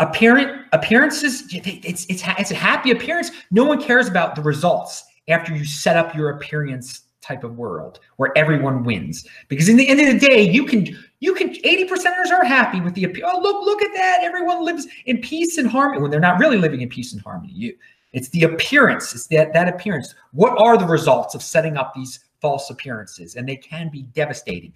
apparent 0.00 0.66
appearances. 0.72 1.44
It's 1.50 2.06
it's 2.08 2.22
it's 2.28 2.50
a 2.50 2.54
happy 2.54 2.90
appearance. 2.90 3.30
No 3.50 3.64
one 3.64 3.80
cares 3.82 4.08
about 4.08 4.34
the 4.34 4.42
results 4.42 5.04
after 5.28 5.54
you 5.54 5.64
set 5.64 5.96
up 5.96 6.14
your 6.14 6.30
appearance 6.30 7.02
type 7.28 7.44
of 7.44 7.58
world 7.58 8.00
where 8.16 8.36
everyone 8.36 8.82
wins. 8.82 9.28
Because 9.48 9.68
in 9.68 9.76
the 9.76 9.88
end 9.88 10.00
of 10.00 10.06
the 10.06 10.26
day, 10.26 10.40
you 10.42 10.64
can 10.64 10.86
you 11.20 11.34
can 11.34 11.50
80 11.50 11.84
percenters 11.84 12.30
are 12.32 12.44
happy 12.44 12.80
with 12.80 12.94
the 12.94 13.06
oh 13.22 13.40
look 13.40 13.64
look 13.64 13.82
at 13.82 13.94
that 13.94 14.20
everyone 14.22 14.64
lives 14.64 14.86
in 15.06 15.18
peace 15.18 15.58
and 15.58 15.68
harmony 15.68 16.00
when 16.00 16.10
they're 16.10 16.20
not 16.20 16.40
really 16.40 16.56
living 16.56 16.80
in 16.80 16.88
peace 16.88 17.12
and 17.12 17.22
harmony. 17.22 17.52
You 17.52 17.76
it's 18.12 18.30
the 18.30 18.44
appearance, 18.44 19.14
it's 19.14 19.26
that 19.28 19.52
that 19.52 19.68
appearance. 19.68 20.14
What 20.32 20.60
are 20.60 20.78
the 20.78 20.86
results 20.86 21.34
of 21.34 21.42
setting 21.42 21.76
up 21.76 21.92
these 21.94 22.20
false 22.40 22.70
appearances? 22.70 23.36
And 23.36 23.46
they 23.46 23.56
can 23.56 23.90
be 23.90 24.02
devastating. 24.14 24.72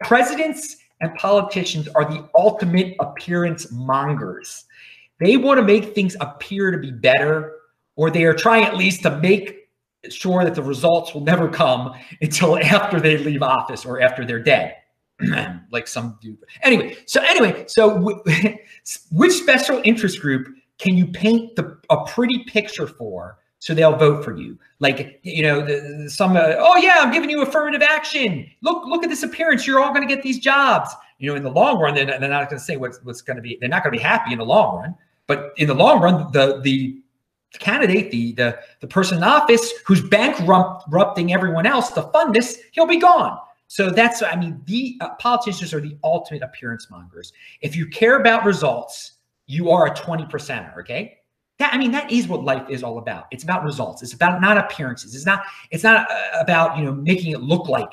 Presidents 0.00 0.78
and 1.00 1.14
politicians 1.14 1.88
are 1.94 2.04
the 2.04 2.28
ultimate 2.36 2.96
appearance 2.98 3.70
mongers. 3.70 4.64
They 5.20 5.36
want 5.36 5.58
to 5.58 5.64
make 5.64 5.94
things 5.94 6.16
appear 6.20 6.72
to 6.72 6.78
be 6.78 6.90
better, 6.90 7.58
or 7.94 8.10
they 8.10 8.24
are 8.24 8.34
trying 8.34 8.64
at 8.64 8.76
least 8.76 9.02
to 9.02 9.18
make 9.18 9.61
sure 10.10 10.44
that 10.44 10.54
the 10.54 10.62
results 10.62 11.14
will 11.14 11.20
never 11.20 11.48
come 11.48 11.94
until 12.20 12.58
after 12.58 13.00
they 13.00 13.18
leave 13.18 13.42
office 13.42 13.84
or 13.84 14.00
after 14.00 14.24
they're 14.24 14.42
dead. 14.42 14.76
Like 15.70 15.88
some 15.88 16.18
do 16.20 16.36
anyway 16.62 16.96
so 17.06 17.22
anyway 17.22 17.64
so 17.66 18.20
which 19.12 19.32
special 19.32 19.80
interest 19.84 20.20
group 20.20 20.48
can 20.78 20.96
you 20.96 21.06
paint 21.06 21.56
the, 21.56 21.78
a 21.88 22.04
pretty 22.06 22.44
picture 22.44 22.86
for 22.86 23.38
so 23.58 23.72
they'll 23.72 23.96
vote 23.96 24.24
for 24.24 24.36
you? 24.36 24.58
Like 24.80 25.20
you 25.22 25.44
know 25.44 25.64
the, 25.64 26.10
some 26.10 26.36
uh, 26.36 26.56
oh 26.58 26.76
yeah 26.76 26.96
i'm 26.98 27.12
giving 27.12 27.30
you 27.30 27.40
affirmative 27.40 27.82
action. 27.82 28.50
Look 28.62 28.84
look 28.86 29.04
at 29.04 29.08
this 29.08 29.22
appearance. 29.22 29.66
You're 29.66 29.80
all 29.80 29.94
going 29.94 30.06
to 30.06 30.12
get 30.12 30.22
these 30.22 30.38
jobs. 30.38 30.90
You 31.18 31.30
know 31.30 31.36
in 31.36 31.42
the 31.42 31.50
long 31.50 31.80
run 31.80 31.94
they're, 31.94 32.06
they're 32.06 32.20
not 32.20 32.50
going 32.50 32.58
to 32.58 32.64
say 32.64 32.76
what's, 32.76 32.98
what's 33.04 33.22
going 33.22 33.36
to 33.36 33.42
be 33.42 33.56
they're 33.60 33.70
not 33.70 33.84
going 33.84 33.92
to 33.92 33.98
be 33.98 34.02
happy 34.02 34.32
in 34.32 34.38
the 34.38 34.44
long 34.44 34.80
run. 34.80 34.94
But 35.26 35.52
in 35.56 35.68
the 35.68 35.74
long 35.74 36.02
run 36.02 36.32
the 36.32 36.60
the 36.60 37.01
candidate, 37.58 38.10
the, 38.10 38.32
the, 38.32 38.58
the 38.80 38.86
person 38.86 39.18
in 39.18 39.24
office 39.24 39.72
who's 39.86 40.02
bankrupting 40.08 41.32
everyone 41.32 41.66
else 41.66 41.90
to 41.92 42.02
fund 42.02 42.34
this, 42.34 42.60
he'll 42.72 42.86
be 42.86 42.98
gone. 42.98 43.38
So 43.68 43.90
that's, 43.90 44.22
I 44.22 44.36
mean, 44.36 44.60
the 44.66 44.98
uh, 45.00 45.10
politicians 45.14 45.72
are 45.72 45.80
the 45.80 45.96
ultimate 46.04 46.42
appearance 46.42 46.90
mongers. 46.90 47.32
If 47.60 47.74
you 47.74 47.86
care 47.86 48.20
about 48.20 48.44
results, 48.44 49.12
you 49.46 49.70
are 49.70 49.86
a 49.86 49.94
20 49.94 50.24
percenter, 50.24 50.76
okay? 50.78 51.18
that 51.62 51.72
I 51.72 51.78
mean, 51.78 51.92
that 51.92 52.10
is 52.10 52.28
what 52.28 52.44
life 52.44 52.68
is 52.68 52.82
all 52.82 52.98
about. 52.98 53.26
It's 53.30 53.44
about 53.44 53.64
results. 53.64 54.02
It's 54.02 54.12
about 54.12 54.40
not 54.40 54.58
appearances. 54.58 55.14
It's 55.14 55.26
not. 55.26 55.44
It's 55.70 55.84
not 55.84 56.10
uh, 56.10 56.40
about 56.40 56.76
you 56.76 56.84
know 56.84 56.92
making 56.92 57.32
it 57.32 57.40
look 57.40 57.68
like 57.68 57.92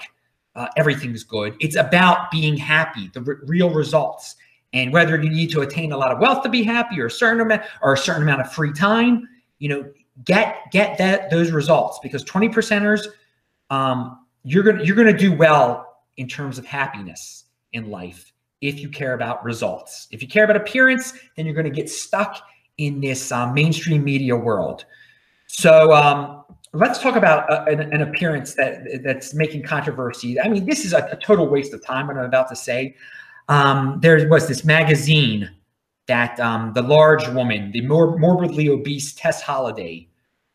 uh, 0.56 0.68
everything's 0.76 1.24
good. 1.24 1.56
It's 1.60 1.76
about 1.76 2.32
being 2.32 2.58
happy, 2.58 3.10
the 3.14 3.22
real 3.46 3.70
results, 3.70 4.36
and 4.74 4.92
whether 4.92 5.22
you 5.22 5.30
need 5.30 5.52
to 5.52 5.62
attain 5.62 5.92
a 5.92 5.98
lot 5.98 6.12
of 6.12 6.20
wealth 6.20 6.44
to 6.44 6.50
be 6.50 6.64
happy, 6.64 7.00
or 7.00 7.06
a 7.06 7.12
certain 7.12 7.42
amount, 7.42 7.62
or 7.82 7.94
a 7.94 7.98
certain 7.98 8.24
amount 8.24 8.42
of 8.42 8.52
free 8.52 8.74
time. 8.74 9.28
You 9.60 9.70
know, 9.70 9.92
get 10.26 10.72
get 10.72 10.98
that 10.98 11.30
those 11.30 11.52
results 11.52 12.00
because 12.02 12.24
twenty 12.24 12.50
percenters, 12.50 13.06
um, 13.70 14.26
you're 14.44 14.64
gonna 14.64 14.84
you're 14.84 14.96
gonna 14.96 15.18
do 15.18 15.34
well 15.34 16.04
in 16.18 16.28
terms 16.28 16.58
of 16.58 16.66
happiness 16.66 17.46
in 17.74 17.90
life 17.90 18.34
if 18.62 18.80
you 18.80 18.90
care 18.90 19.14
about 19.14 19.44
results. 19.44 20.08
If 20.12 20.22
you 20.22 20.28
care 20.28 20.44
about 20.44 20.58
appearance, 20.58 21.14
then 21.36 21.46
you're 21.46 21.56
to 21.64 21.70
get 21.70 21.90
stuck 21.90 22.42
in 22.78 23.00
this 23.00 23.32
uh, 23.32 23.52
mainstream 23.52 24.04
media 24.04 24.36
world. 24.36 24.86
So 25.48 25.94
um, 25.94 26.44
let's 26.74 27.00
talk 27.00 27.16
about 27.16 27.50
uh, 27.52 27.66
an, 27.68 27.82
an, 27.94 28.02
appearance 28.02 28.54
that 28.56 29.02
that's 29.04 29.34
making 29.34 29.64
controversy. 29.64 30.40
I 30.40 30.48
mean, 30.48 30.66
this 30.66 30.86
is 30.86 30.94
a, 30.94 31.08
a 31.12 31.16
total 31.16 31.48
waste 31.48 31.74
of 31.74 31.84
time. 31.84 32.08
What 32.08 32.18
I'm 32.18 32.26
about 32.26 32.50
to 32.50 32.56
say. 32.56 32.96
Um, 33.48 34.00
there 34.02 34.28
was 34.30 34.48
this 34.48 34.64
magazine 34.64 35.50
that 36.10 36.38
um, 36.40 36.74
the 36.74 36.82
large 36.82 37.26
woman, 37.30 37.72
the 37.72 37.82
more 37.82 38.18
morbidly 38.18 38.68
obese 38.68 39.14
Tess 39.14 39.42
Holliday, 39.42 40.10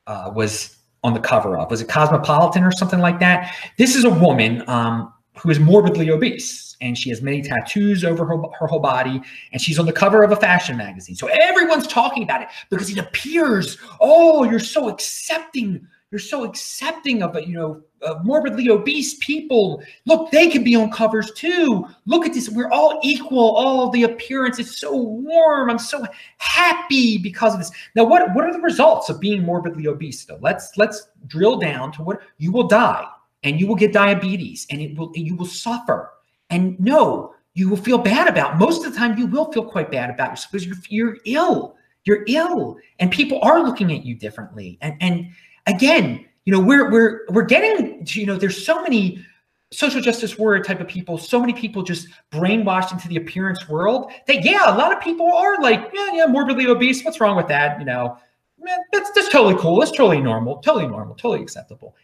uh, 0.06 0.30
was 0.34 0.76
on 1.02 1.14
the 1.14 1.20
cover 1.20 1.56
of. 1.56 1.70
Was 1.70 1.80
it 1.80 1.88
Cosmopolitan 1.88 2.62
or 2.62 2.72
something 2.72 2.98
like 2.98 3.20
that? 3.20 3.54
This 3.78 3.96
is 3.96 4.04
a 4.04 4.10
woman 4.10 4.68
um, 4.68 5.12
who 5.38 5.50
is 5.50 5.58
morbidly 5.58 6.10
obese 6.10 6.76
and 6.80 6.98
she 6.98 7.08
has 7.10 7.22
many 7.22 7.42
tattoos 7.42 8.04
over 8.04 8.24
her, 8.24 8.36
her 8.58 8.66
whole 8.66 8.80
body 8.80 9.20
and 9.52 9.60
she's 9.60 9.78
on 9.78 9.86
the 9.86 9.92
cover 9.92 10.22
of 10.22 10.32
a 10.32 10.36
fashion 10.36 10.76
magazine 10.76 11.14
so 11.14 11.26
everyone's 11.28 11.86
talking 11.86 12.22
about 12.22 12.42
it 12.42 12.48
because 12.70 12.90
it 12.90 12.98
appears 12.98 13.78
oh 14.00 14.44
you're 14.44 14.60
so 14.60 14.88
accepting 14.88 15.86
you're 16.10 16.20
so 16.20 16.44
accepting 16.44 17.22
of 17.22 17.34
it, 17.34 17.46
you 17.48 17.54
know 17.54 17.82
Uh, 18.04 18.20
morbidly 18.22 18.68
obese 18.68 19.14
people. 19.14 19.82
Look 20.04 20.30
they 20.30 20.50
can 20.50 20.62
be 20.62 20.76
on 20.76 20.90
covers 20.90 21.32
too. 21.32 21.86
Look 22.04 22.26
at 22.26 22.34
this 22.34 22.50
we're 22.50 22.70
all 22.70 23.00
equal. 23.02 23.56
All 23.56 23.88
the 23.88 24.02
appearance 24.02 24.58
is 24.58 24.78
so 24.78 24.94
warm. 24.94 25.70
I'm 25.70 25.78
so 25.78 26.04
happy 26.38 27.16
because 27.16 27.54
of 27.54 27.60
this. 27.60 27.70
Now 27.94 28.04
what 28.04 28.34
what 28.34 28.44
are 28.44 28.52
the 28.52 28.60
results 28.60 29.08
of 29.08 29.20
being 29.20 29.42
morbidly 29.42 29.86
obese 29.86 30.24
though? 30.24 30.38
Let's 30.42 30.76
let's 30.76 31.08
drill 31.26 31.56
down 31.58 31.92
to 31.92 32.02
what 32.02 32.20
you 32.36 32.52
will 32.52 32.68
die 32.68 33.06
and 33.42 33.58
you 33.58 33.66
will 33.66 33.74
get 33.74 33.92
diabetes 33.92 34.66
and 34.70 34.82
it 34.82 34.96
will 34.96 35.10
you 35.14 35.34
will 35.34 35.46
suffer. 35.46 36.10
And 36.50 36.78
no 36.78 37.34
you 37.54 37.70
will 37.70 37.76
feel 37.76 37.98
bad 37.98 38.28
about 38.28 38.58
most 38.58 38.84
of 38.84 38.92
the 38.92 38.98
time 38.98 39.16
you 39.16 39.26
will 39.26 39.50
feel 39.50 39.64
quite 39.64 39.90
bad 39.90 40.10
about 40.10 40.30
yourself 40.30 40.52
because 40.52 40.90
you're, 40.90 41.16
you're 41.16 41.18
ill. 41.24 41.76
You're 42.04 42.24
ill 42.28 42.76
and 42.98 43.10
people 43.10 43.40
are 43.42 43.62
looking 43.62 43.92
at 43.92 44.04
you 44.04 44.14
differently. 44.14 44.76
And 44.82 44.94
and 45.00 45.28
again 45.66 46.26
you 46.44 46.52
know 46.52 46.60
we're 46.60 46.90
we're 46.90 47.20
we're 47.28 47.44
getting 47.44 48.06
you 48.06 48.26
know 48.26 48.36
there's 48.36 48.64
so 48.64 48.82
many 48.82 49.24
social 49.72 50.00
justice 50.00 50.38
warrior 50.38 50.62
type 50.62 50.80
of 50.80 50.86
people 50.86 51.18
so 51.18 51.40
many 51.40 51.52
people 51.52 51.82
just 51.82 52.08
brainwashed 52.30 52.92
into 52.92 53.08
the 53.08 53.16
appearance 53.16 53.68
world 53.68 54.12
that 54.26 54.44
yeah 54.44 54.74
a 54.74 54.76
lot 54.76 54.92
of 54.92 55.02
people 55.02 55.32
are 55.32 55.60
like 55.60 55.90
yeah 55.92 56.10
yeah 56.12 56.26
morbidly 56.26 56.66
obese 56.66 57.04
what's 57.04 57.20
wrong 57.20 57.36
with 57.36 57.48
that 57.48 57.78
you 57.78 57.84
know 57.84 58.16
man, 58.60 58.78
that's 58.92 59.10
that's 59.12 59.28
totally 59.30 59.56
cool 59.60 59.78
that's 59.78 59.90
totally 59.90 60.20
normal 60.20 60.58
totally 60.58 60.86
normal 60.86 61.14
totally 61.14 61.42
acceptable 61.42 61.96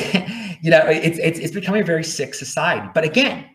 you 0.62 0.70
know, 0.70 0.86
it's, 0.86 1.18
it's 1.18 1.38
it's 1.38 1.52
becoming 1.52 1.82
a 1.82 1.84
very 1.84 2.04
sick 2.04 2.34
society. 2.34 2.88
But 2.94 3.04
again, 3.04 3.46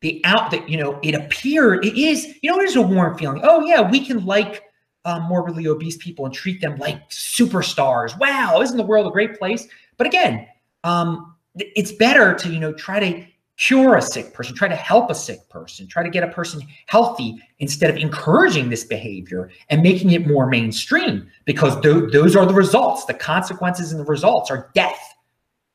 the 0.00 0.20
out 0.24 0.50
that 0.50 0.68
you 0.68 0.76
know, 0.76 0.98
it 1.02 1.14
appeared 1.14 1.84
it 1.84 2.00
is 2.00 2.36
you 2.42 2.50
know, 2.50 2.60
it 2.60 2.68
is 2.68 2.76
a 2.76 2.82
warm 2.82 3.18
feeling. 3.18 3.40
Oh 3.44 3.64
yeah, 3.66 3.88
we 3.88 4.04
can 4.04 4.24
like 4.24 4.62
um, 5.04 5.22
morbidly 5.24 5.66
obese 5.66 5.96
people 5.96 6.24
and 6.24 6.34
treat 6.34 6.60
them 6.60 6.76
like 6.78 7.08
superstars. 7.10 8.18
Wow, 8.18 8.60
isn't 8.60 8.76
the 8.76 8.82
world 8.82 9.06
a 9.06 9.10
great 9.10 9.38
place? 9.38 9.66
But 9.96 10.06
again, 10.06 10.46
um, 10.84 11.34
it's 11.56 11.92
better 11.92 12.34
to 12.34 12.48
you 12.48 12.60
know 12.60 12.72
try 12.72 13.00
to 13.00 13.26
cure 13.56 13.96
a 13.96 14.02
sick 14.02 14.32
person, 14.32 14.54
try 14.54 14.68
to 14.68 14.74
help 14.74 15.10
a 15.10 15.14
sick 15.14 15.48
person, 15.48 15.86
try 15.86 16.02
to 16.02 16.10
get 16.10 16.24
a 16.24 16.28
person 16.28 16.62
healthy 16.86 17.36
instead 17.58 17.90
of 17.90 17.96
encouraging 17.96 18.70
this 18.70 18.84
behavior 18.84 19.50
and 19.68 19.82
making 19.82 20.10
it 20.10 20.26
more 20.26 20.46
mainstream 20.46 21.28
because 21.44 21.80
th- 21.80 22.10
those 22.12 22.34
are 22.34 22.46
the 22.46 22.54
results. 22.54 23.04
The 23.04 23.14
consequences 23.14 23.92
and 23.92 24.00
the 24.00 24.04
results 24.04 24.50
are 24.50 24.70
death 24.74 25.14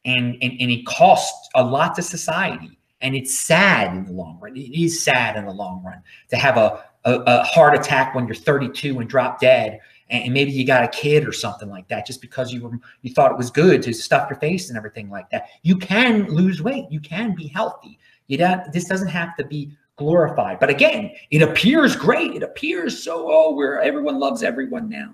and, 0.05 0.35
and, 0.41 0.53
and 0.59 0.71
it 0.71 0.85
costs 0.85 1.49
a 1.55 1.63
lot 1.63 1.95
to 1.95 2.01
society. 2.01 2.77
And 2.99 3.15
it's 3.15 3.37
sad 3.37 3.95
in 3.95 4.05
the 4.05 4.11
long 4.11 4.39
run. 4.41 4.57
It 4.57 4.75
is 4.77 5.03
sad 5.03 5.37
in 5.37 5.45
the 5.45 5.53
long 5.53 5.83
run 5.83 6.01
to 6.29 6.35
have 6.35 6.57
a, 6.57 6.83
a, 7.07 7.23
a 7.25 7.43
heart 7.43 7.73
attack 7.73 8.13
when 8.13 8.27
you're 8.27 8.35
32 8.35 8.99
and 8.99 9.09
drop 9.09 9.39
dead 9.39 9.79
and 10.09 10.33
maybe 10.33 10.51
you 10.51 10.65
got 10.65 10.83
a 10.83 10.87
kid 10.87 11.27
or 11.27 11.31
something 11.31 11.69
like 11.69 11.87
that 11.87 12.05
just 12.05 12.21
because 12.21 12.53
you 12.53 12.61
were 12.61 12.71
you 13.01 13.13
thought 13.13 13.31
it 13.31 13.37
was 13.37 13.49
good 13.49 13.81
to 13.83 13.93
stuff 13.93 14.29
your 14.29 14.39
face 14.39 14.69
and 14.69 14.77
everything 14.77 15.09
like 15.09 15.29
that. 15.29 15.47
You 15.63 15.77
can 15.77 16.27
lose 16.27 16.61
weight. 16.61 16.85
You 16.89 16.99
can 16.99 17.35
be 17.35 17.47
healthy. 17.47 17.99
You 18.27 18.37
don't 18.37 18.71
this 18.71 18.85
doesn't 18.85 19.09
have 19.09 19.35
to 19.37 19.45
be 19.45 19.71
glorified. 19.95 20.59
But 20.59 20.69
again 20.69 21.11
it 21.31 21.41
appears 21.41 21.95
great. 21.95 22.35
It 22.35 22.43
appears 22.43 23.03
so 23.03 23.27
oh 23.29 23.53
where 23.53 23.81
everyone 23.81 24.19
loves 24.19 24.43
everyone 24.43 24.89
now. 24.89 25.13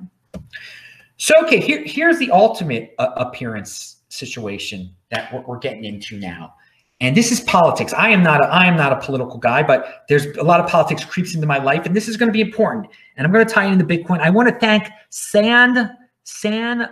So 1.17 1.33
okay 1.43 1.59
here, 1.59 1.83
here's 1.85 2.19
the 2.19 2.31
ultimate 2.31 2.95
uh, 2.97 3.11
appearance 3.17 3.97
situation 4.09 4.93
that 5.09 5.33
we're, 5.33 5.41
we're 5.41 5.59
getting 5.59 5.85
into 5.85 6.19
now. 6.19 6.55
And 7.01 7.17
this 7.17 7.31
is 7.31 7.41
politics. 7.41 7.93
I 7.93 8.09
am 8.09 8.23
not 8.23 8.45
a, 8.45 8.47
I 8.47 8.65
am 8.65 8.77
not 8.77 8.93
a 8.93 9.05
political 9.05 9.37
guy, 9.37 9.61
but 9.61 10.05
there's 10.07 10.25
a 10.37 10.43
lot 10.43 10.59
of 10.59 10.69
politics 10.69 11.03
creeps 11.03 11.35
into 11.35 11.47
my 11.47 11.57
life, 11.57 11.85
and 11.85 11.95
this 11.95 12.07
is 12.07 12.15
going 12.15 12.29
to 12.29 12.33
be 12.33 12.41
important. 12.41 12.87
And 13.17 13.25
I'm 13.25 13.33
going 13.33 13.45
to 13.45 13.53
tie 13.53 13.65
into 13.65 13.83
Bitcoin. 13.83 14.19
I 14.19 14.29
want 14.29 14.47
to 14.47 14.55
thank 14.55 14.89
Sand 15.09 15.91
San 16.23 16.89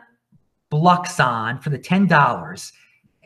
Bluxon 0.72 1.62
for 1.63 1.70
the 1.70 1.77
ten 1.77 2.08
dollars 2.08 2.74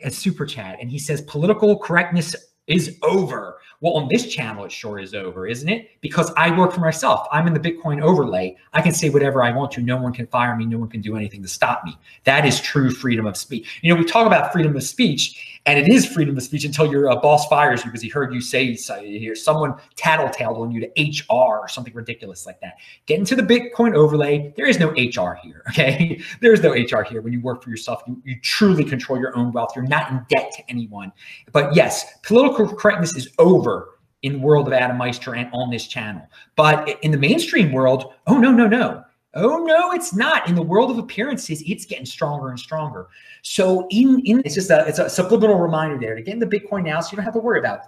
at 0.04 0.12
super 0.12 0.46
chat, 0.46 0.78
and 0.80 0.90
he 0.90 0.98
says 0.98 1.22
political 1.22 1.78
correctness 1.78 2.36
is 2.66 2.98
over. 3.02 3.58
Well, 3.80 3.94
on 3.94 4.08
this 4.10 4.26
channel, 4.26 4.64
it 4.64 4.72
sure 4.72 4.98
is 4.98 5.14
over, 5.14 5.46
isn't 5.46 5.68
it? 5.68 5.90
Because 6.00 6.32
I 6.36 6.56
work 6.56 6.72
for 6.72 6.80
myself. 6.80 7.26
I'm 7.30 7.46
in 7.46 7.54
the 7.54 7.60
Bitcoin 7.60 8.02
overlay. 8.02 8.56
I 8.72 8.80
can 8.80 8.92
say 8.92 9.10
whatever 9.10 9.42
I 9.42 9.52
want 9.52 9.70
to. 9.72 9.82
No 9.82 9.96
one 9.96 10.12
can 10.12 10.26
fire 10.26 10.56
me. 10.56 10.66
No 10.66 10.78
one 10.78 10.88
can 10.88 11.00
do 11.00 11.16
anything 11.16 11.42
to 11.42 11.48
stop 11.48 11.84
me. 11.84 11.96
That 12.24 12.44
is 12.44 12.60
true 12.60 12.90
freedom 12.90 13.26
of 13.26 13.36
speech. 13.36 13.80
You 13.82 13.92
know, 13.92 14.00
we 14.00 14.06
talk 14.06 14.26
about 14.26 14.52
freedom 14.52 14.74
of 14.74 14.82
speech, 14.82 15.55
and 15.66 15.78
it 15.78 15.88
is 15.88 16.06
freedom 16.06 16.36
of 16.36 16.42
speech 16.42 16.64
until 16.64 16.90
your 16.90 17.10
uh, 17.10 17.16
boss 17.16 17.46
fires 17.48 17.84
you 17.84 17.90
because 17.90 18.02
he 18.02 18.08
heard 18.08 18.32
you 18.32 18.40
say 18.40 18.74
here 18.74 19.34
someone 19.34 19.74
tattletaled 19.96 20.58
on 20.58 20.70
you 20.70 20.80
to 20.80 20.88
HR 20.96 21.58
or 21.58 21.68
something 21.68 21.92
ridiculous 21.92 22.46
like 22.46 22.60
that. 22.60 22.78
Get 23.06 23.18
into 23.18 23.36
the 23.36 23.42
Bitcoin 23.42 23.94
overlay. 23.94 24.52
There 24.56 24.66
is 24.66 24.78
no 24.78 24.90
HR 24.90 25.34
here. 25.42 25.62
Okay, 25.76 26.22
there 26.40 26.54
is 26.54 26.62
no 26.62 26.72
HR 26.72 27.02
here. 27.02 27.20
When 27.20 27.34
you 27.34 27.40
work 27.40 27.62
for 27.62 27.68
yourself, 27.68 28.02
you, 28.06 28.20
you 28.24 28.40
truly 28.40 28.82
control 28.82 29.18
your 29.18 29.36
own 29.36 29.52
wealth. 29.52 29.72
You're 29.76 29.86
not 29.86 30.10
in 30.10 30.24
debt 30.30 30.52
to 30.56 30.62
anyone. 30.70 31.12
But 31.52 31.76
yes, 31.76 32.18
political 32.22 32.66
correctness 32.74 33.14
is 33.14 33.28
over 33.38 33.56
over 33.56 33.98
in 34.22 34.34
the 34.34 34.38
world 34.38 34.66
of 34.66 34.72
Adam 34.72 34.96
Meister 34.96 35.34
and 35.34 35.48
on 35.52 35.70
this 35.70 35.86
channel. 35.86 36.22
But 36.56 36.98
in 37.02 37.10
the 37.10 37.18
mainstream 37.18 37.72
world, 37.72 38.14
oh 38.26 38.38
no, 38.38 38.50
no, 38.50 38.66
no. 38.66 39.02
Oh 39.36 39.58
no, 39.58 39.92
it's 39.92 40.14
not. 40.14 40.48
In 40.48 40.54
the 40.54 40.62
world 40.62 40.90
of 40.90 40.98
appearances, 40.98 41.62
it's 41.66 41.84
getting 41.84 42.06
stronger 42.06 42.48
and 42.48 42.58
stronger. 42.58 43.08
So 43.42 43.86
in 43.90 44.20
in 44.24 44.40
it's 44.44 44.54
just 44.54 44.70
a 44.70 44.86
it's 44.88 44.98
a 44.98 45.10
subliminal 45.10 45.58
reminder 45.58 45.98
there 45.98 46.14
to 46.14 46.22
get 46.22 46.34
into 46.34 46.46
Bitcoin 46.46 46.84
now, 46.84 47.00
so 47.00 47.12
you 47.12 47.16
don't 47.16 47.24
have 47.24 47.34
to 47.34 47.40
worry 47.40 47.58
about 47.58 47.80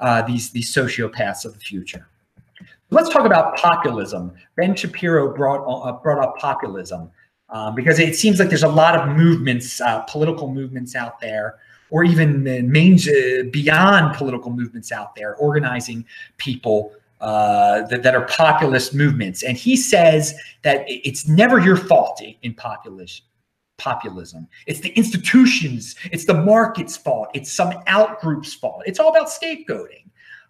uh, 0.00 0.22
these 0.22 0.50
these 0.50 0.74
sociopaths 0.74 1.44
of 1.44 1.54
the 1.54 1.60
future. 1.60 2.08
Let's 2.90 3.08
talk 3.08 3.24
about 3.24 3.56
populism. 3.56 4.32
Ben 4.56 4.74
Shapiro 4.74 5.32
brought 5.32 5.64
uh, 5.64 5.92
brought 5.92 6.18
up 6.18 6.38
populism 6.38 7.10
um, 7.50 7.76
because 7.76 8.00
it 8.00 8.16
seems 8.16 8.40
like 8.40 8.48
there's 8.48 8.64
a 8.64 8.68
lot 8.68 8.96
of 8.96 9.16
movements, 9.16 9.80
uh, 9.80 10.00
political 10.00 10.52
movements 10.52 10.96
out 10.96 11.20
there 11.20 11.56
or 11.90 12.02
even 12.02 12.42
main, 12.70 12.94
uh, 12.94 13.44
beyond 13.52 14.16
political 14.16 14.50
movements 14.50 14.90
out 14.90 15.14
there, 15.14 15.36
organizing 15.36 16.04
people 16.36 16.92
uh, 17.20 17.82
that, 17.86 18.02
that, 18.02 18.14
are 18.14 18.26
populist 18.26 18.94
movements. 18.94 19.42
And 19.42 19.56
he 19.56 19.76
says 19.76 20.34
that 20.62 20.84
it's 20.86 21.26
never 21.26 21.58
your 21.58 21.76
fault 21.76 22.20
in 22.42 22.54
populism. 22.54 23.24
Populism. 23.78 24.48
It's 24.66 24.80
the 24.80 24.90
institutions. 24.90 25.96
It's 26.12 26.24
the 26.24 26.34
market's 26.34 26.96
fault. 26.96 27.28
It's 27.34 27.52
some 27.52 27.72
out 27.86 28.20
group's 28.20 28.54
fault. 28.54 28.82
It's 28.86 28.98
all 28.98 29.10
about 29.10 29.28
scapegoating. 29.28 30.04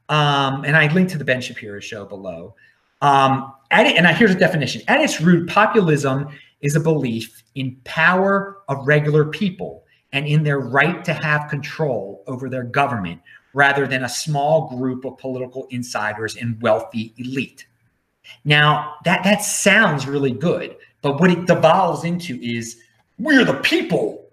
Um, 0.09 0.65
and 0.65 0.77
I 0.77 0.93
linked 0.93 1.13
to 1.13 1.19
the 1.19 1.25
Ben 1.25 1.41
Shapiro 1.41 1.81
show 1.81 2.05
below. 2.05 2.55
Um, 3.03 3.53
at 3.71 3.87
it, 3.87 3.97
and 3.97 4.07
I, 4.07 4.13
here's 4.13 4.33
a 4.33 4.39
definition. 4.39 4.83
At 4.89 5.01
its 5.01 5.21
root, 5.21 5.49
populism 5.49 6.29
is 6.61 6.77
a 6.77 6.81
belief 6.81 7.43
in 7.55 7.77
power 7.85 8.59
of 8.69 8.87
regular 8.87 9.25
people 9.25 9.85
and 10.17 10.27
in 10.27 10.43
their 10.43 10.61
right 10.61 11.05
to 11.05 11.13
have 11.13 11.51
control 11.51 12.25
over 12.27 12.49
their 12.49 12.63
government 12.63 13.21
rather 13.53 13.87
than 13.87 14.05
a 14.05 14.09
small 14.09 14.75
group 14.75 15.05
of 15.05 15.19
political 15.19 15.67
insiders 15.69 16.37
and 16.37 16.61
wealthy 16.63 17.13
elite. 17.19 17.67
Now, 18.47 18.95
that, 19.05 19.25
that 19.25 19.43
sounds 19.43 20.07
really 20.07 20.33
good, 20.33 20.75
but 21.03 21.21
what 21.21 21.31
it 21.31 21.47
devolves 21.47 22.05
into 22.05 22.41
is 22.43 22.81
we're 23.19 23.45
the 23.45 23.61
people 23.61 24.25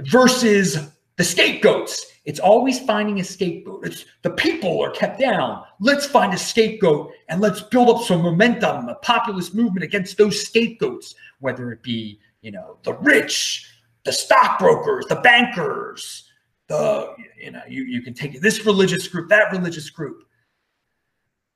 versus 0.00 0.90
the 1.16 1.22
scapegoats. 1.22 2.06
It's 2.24 2.40
always 2.40 2.80
finding 2.80 3.20
a 3.20 3.24
scapegoat. 3.24 3.86
It's 3.86 4.06
the 4.22 4.30
people 4.30 4.82
are 4.82 4.90
kept 4.90 5.20
down. 5.20 5.62
Let's 5.78 6.06
find 6.06 6.34
a 6.34 6.38
scapegoat 6.38 7.12
and 7.28 7.40
let's 7.40 7.60
build 7.60 7.88
up 7.88 8.02
some 8.02 8.22
momentum, 8.22 8.88
a 8.88 8.96
populist 8.96 9.54
movement 9.54 9.84
against 9.84 10.18
those 10.18 10.44
scapegoats, 10.44 11.14
whether 11.38 11.70
it 11.70 11.84
be, 11.84 12.18
you 12.42 12.50
know, 12.50 12.78
the 12.82 12.94
rich, 12.94 13.70
the 14.04 14.12
stockbrokers, 14.12 15.06
the 15.06 15.16
bankers, 15.16 16.28
the, 16.68 17.14
you 17.38 17.50
know, 17.50 17.62
you, 17.68 17.84
you 17.84 18.02
can 18.02 18.14
take 18.14 18.40
this 18.40 18.64
religious 18.64 19.06
group, 19.08 19.28
that 19.28 19.52
religious 19.52 19.90
group. 19.90 20.24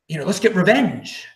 You 0.09 0.19
know, 0.19 0.25
let's 0.25 0.41
get 0.41 0.55
revenge. 0.55 1.27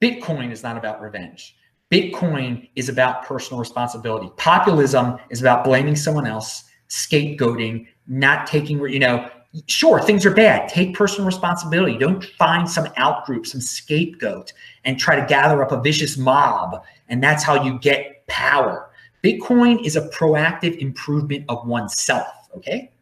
Bitcoin 0.00 0.50
is 0.50 0.62
not 0.62 0.76
about 0.76 1.00
revenge. 1.00 1.56
Bitcoin 1.90 2.68
is 2.74 2.88
about 2.88 3.24
personal 3.24 3.60
responsibility. 3.60 4.30
Populism 4.36 5.18
is 5.30 5.40
about 5.40 5.62
blaming 5.62 5.94
someone 5.94 6.26
else, 6.26 6.64
scapegoating, 6.88 7.86
not 8.06 8.46
taking, 8.46 8.80
you 8.80 8.98
know, 8.98 9.30
sure, 9.66 10.00
things 10.00 10.24
are 10.24 10.34
bad. 10.34 10.68
Take 10.68 10.94
personal 10.94 11.26
responsibility. 11.26 11.98
Don't 11.98 12.24
find 12.38 12.68
some 12.68 12.86
outgroup, 12.94 13.46
some 13.46 13.60
scapegoat, 13.60 14.52
and 14.84 14.98
try 14.98 15.14
to 15.16 15.26
gather 15.26 15.62
up 15.62 15.72
a 15.72 15.80
vicious 15.80 16.16
mob. 16.16 16.82
And 17.08 17.22
that's 17.22 17.44
how 17.44 17.62
you 17.62 17.78
get 17.78 18.26
power. 18.26 18.90
Bitcoin 19.22 19.84
is 19.84 19.96
a 19.96 20.08
proactive 20.08 20.76
improvement 20.78 21.44
of 21.48 21.66
oneself. 21.66 22.26
Okay. 22.56 22.92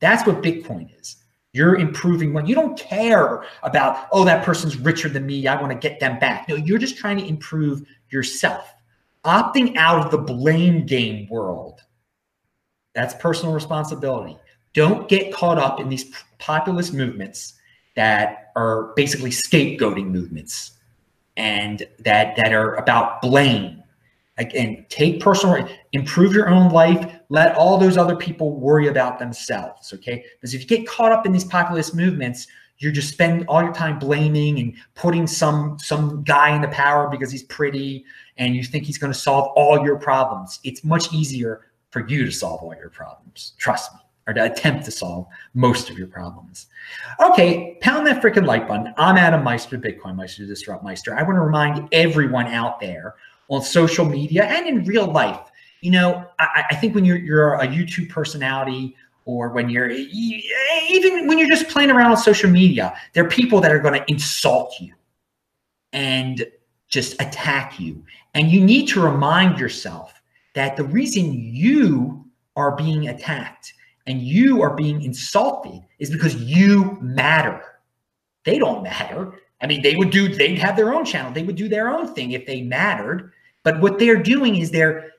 That's 0.00 0.26
what 0.26 0.42
Bitcoin 0.42 0.88
is. 1.00 1.16
You're 1.52 1.76
improving 1.76 2.32
when 2.32 2.46
you 2.46 2.54
don't 2.54 2.78
care 2.78 3.44
about, 3.62 4.08
oh, 4.12 4.24
that 4.24 4.44
person's 4.44 4.76
richer 4.76 5.08
than 5.08 5.26
me. 5.26 5.46
I 5.48 5.60
want 5.60 5.72
to 5.72 5.88
get 5.88 5.98
them 5.98 6.18
back. 6.18 6.48
No, 6.48 6.54
you're 6.54 6.78
just 6.78 6.96
trying 6.96 7.16
to 7.18 7.26
improve 7.26 7.82
yourself. 8.10 8.72
Opting 9.24 9.76
out 9.76 10.04
of 10.04 10.10
the 10.10 10.18
blame 10.18 10.86
game 10.86 11.28
world. 11.28 11.80
That's 12.94 13.14
personal 13.14 13.52
responsibility. 13.52 14.38
Don't 14.74 15.08
get 15.08 15.32
caught 15.32 15.58
up 15.58 15.80
in 15.80 15.88
these 15.88 16.12
populist 16.38 16.94
movements 16.94 17.54
that 17.96 18.52
are 18.56 18.92
basically 18.94 19.30
scapegoating 19.30 20.06
movements 20.06 20.72
and 21.36 21.86
that 21.98 22.36
that 22.36 22.52
are 22.52 22.76
about 22.76 23.20
blame. 23.20 23.79
Again, 24.40 24.86
take 24.88 25.20
personal, 25.20 25.68
improve 25.92 26.32
your 26.32 26.48
own 26.48 26.70
life. 26.70 27.14
Let 27.28 27.54
all 27.56 27.76
those 27.76 27.98
other 27.98 28.16
people 28.16 28.58
worry 28.58 28.88
about 28.88 29.18
themselves. 29.18 29.92
Okay, 29.92 30.24
because 30.32 30.54
if 30.54 30.62
you 30.62 30.66
get 30.66 30.88
caught 30.88 31.12
up 31.12 31.26
in 31.26 31.32
these 31.32 31.44
populist 31.44 31.94
movements, 31.94 32.46
you're 32.78 32.90
just 32.90 33.12
spend 33.12 33.44
all 33.48 33.62
your 33.62 33.74
time 33.74 33.98
blaming 33.98 34.58
and 34.58 34.74
putting 34.94 35.26
some 35.26 35.78
some 35.78 36.24
guy 36.24 36.54
in 36.56 36.62
the 36.62 36.68
power 36.68 37.08
because 37.10 37.30
he's 37.30 37.42
pretty 37.44 38.02
and 38.38 38.56
you 38.56 38.64
think 38.64 38.84
he's 38.84 38.96
going 38.96 39.12
to 39.12 39.18
solve 39.18 39.52
all 39.56 39.84
your 39.84 39.98
problems. 39.98 40.58
It's 40.64 40.82
much 40.82 41.12
easier 41.12 41.66
for 41.90 42.08
you 42.08 42.24
to 42.24 42.32
solve 42.32 42.62
all 42.62 42.74
your 42.74 42.88
problems. 42.88 43.52
Trust 43.58 43.92
me 43.92 44.00
or 44.26 44.32
to 44.32 44.44
attempt 44.44 44.84
to 44.86 44.90
solve 44.90 45.26
most 45.52 45.90
of 45.90 45.98
your 45.98 46.06
problems. 46.06 46.68
Okay, 47.20 47.76
pound 47.82 48.06
that 48.06 48.22
freaking 48.22 48.46
like 48.46 48.66
button. 48.66 48.94
I'm 48.96 49.18
Adam 49.18 49.44
Meister, 49.44 49.76
Bitcoin 49.76 50.16
Meister, 50.16 50.46
Disrupt 50.46 50.82
Meister. 50.82 51.14
I 51.18 51.22
want 51.22 51.36
to 51.36 51.40
remind 51.40 51.88
everyone 51.92 52.46
out 52.46 52.80
there 52.80 53.16
on 53.50 53.62
social 53.62 54.04
media 54.04 54.44
and 54.44 54.66
in 54.66 54.84
real 54.84 55.06
life, 55.06 55.50
you 55.82 55.90
know, 55.90 56.24
I, 56.38 56.64
I 56.70 56.74
think 56.76 56.94
when 56.94 57.04
you're 57.04 57.18
you're 57.18 57.54
a 57.54 57.66
YouTube 57.66 58.08
personality 58.08 58.96
or 59.24 59.50
when 59.50 59.68
you're 59.68 59.90
even 59.90 61.26
when 61.26 61.38
you're 61.38 61.48
just 61.48 61.68
playing 61.68 61.90
around 61.90 62.10
on 62.10 62.16
social 62.16 62.50
media, 62.50 62.96
there 63.12 63.24
are 63.24 63.28
people 63.28 63.60
that 63.60 63.72
are 63.72 63.78
going 63.78 64.00
to 64.00 64.10
insult 64.10 64.74
you 64.80 64.94
and 65.92 66.46
just 66.88 67.20
attack 67.20 67.78
you. 67.78 68.04
And 68.34 68.50
you 68.50 68.60
need 68.60 68.86
to 68.88 69.00
remind 69.00 69.58
yourself 69.58 70.20
that 70.54 70.76
the 70.76 70.84
reason 70.84 71.32
you 71.32 72.24
are 72.56 72.76
being 72.76 73.08
attacked 73.08 73.72
and 74.06 74.20
you 74.20 74.62
are 74.62 74.74
being 74.74 75.02
insulted 75.02 75.80
is 75.98 76.10
because 76.10 76.34
you 76.36 76.98
matter. 77.00 77.62
They 78.44 78.58
don't 78.58 78.82
matter. 78.82 79.32
I 79.62 79.66
mean, 79.66 79.82
they 79.82 79.96
would 79.96 80.10
do, 80.10 80.28
they'd 80.28 80.58
have 80.58 80.76
their 80.76 80.92
own 80.92 81.04
channel. 81.04 81.32
They 81.32 81.42
would 81.42 81.56
do 81.56 81.68
their 81.68 81.90
own 81.90 82.14
thing 82.14 82.32
if 82.32 82.46
they 82.46 82.62
mattered. 82.62 83.32
But 83.62 83.80
what 83.80 83.98
they're 83.98 84.22
doing 84.22 84.56
is 84.56 84.70
they're, 84.70 85.10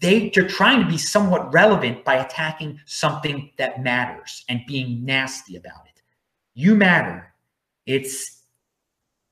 they, 0.00 0.30
they're 0.34 0.48
trying 0.48 0.80
to 0.80 0.88
be 0.88 0.98
somewhat 0.98 1.52
relevant 1.52 2.04
by 2.04 2.16
attacking 2.16 2.80
something 2.86 3.50
that 3.58 3.82
matters 3.82 4.44
and 4.48 4.60
being 4.66 5.04
nasty 5.04 5.56
about 5.56 5.86
it. 5.86 6.02
You 6.54 6.74
matter. 6.74 7.32
It's 7.86 8.34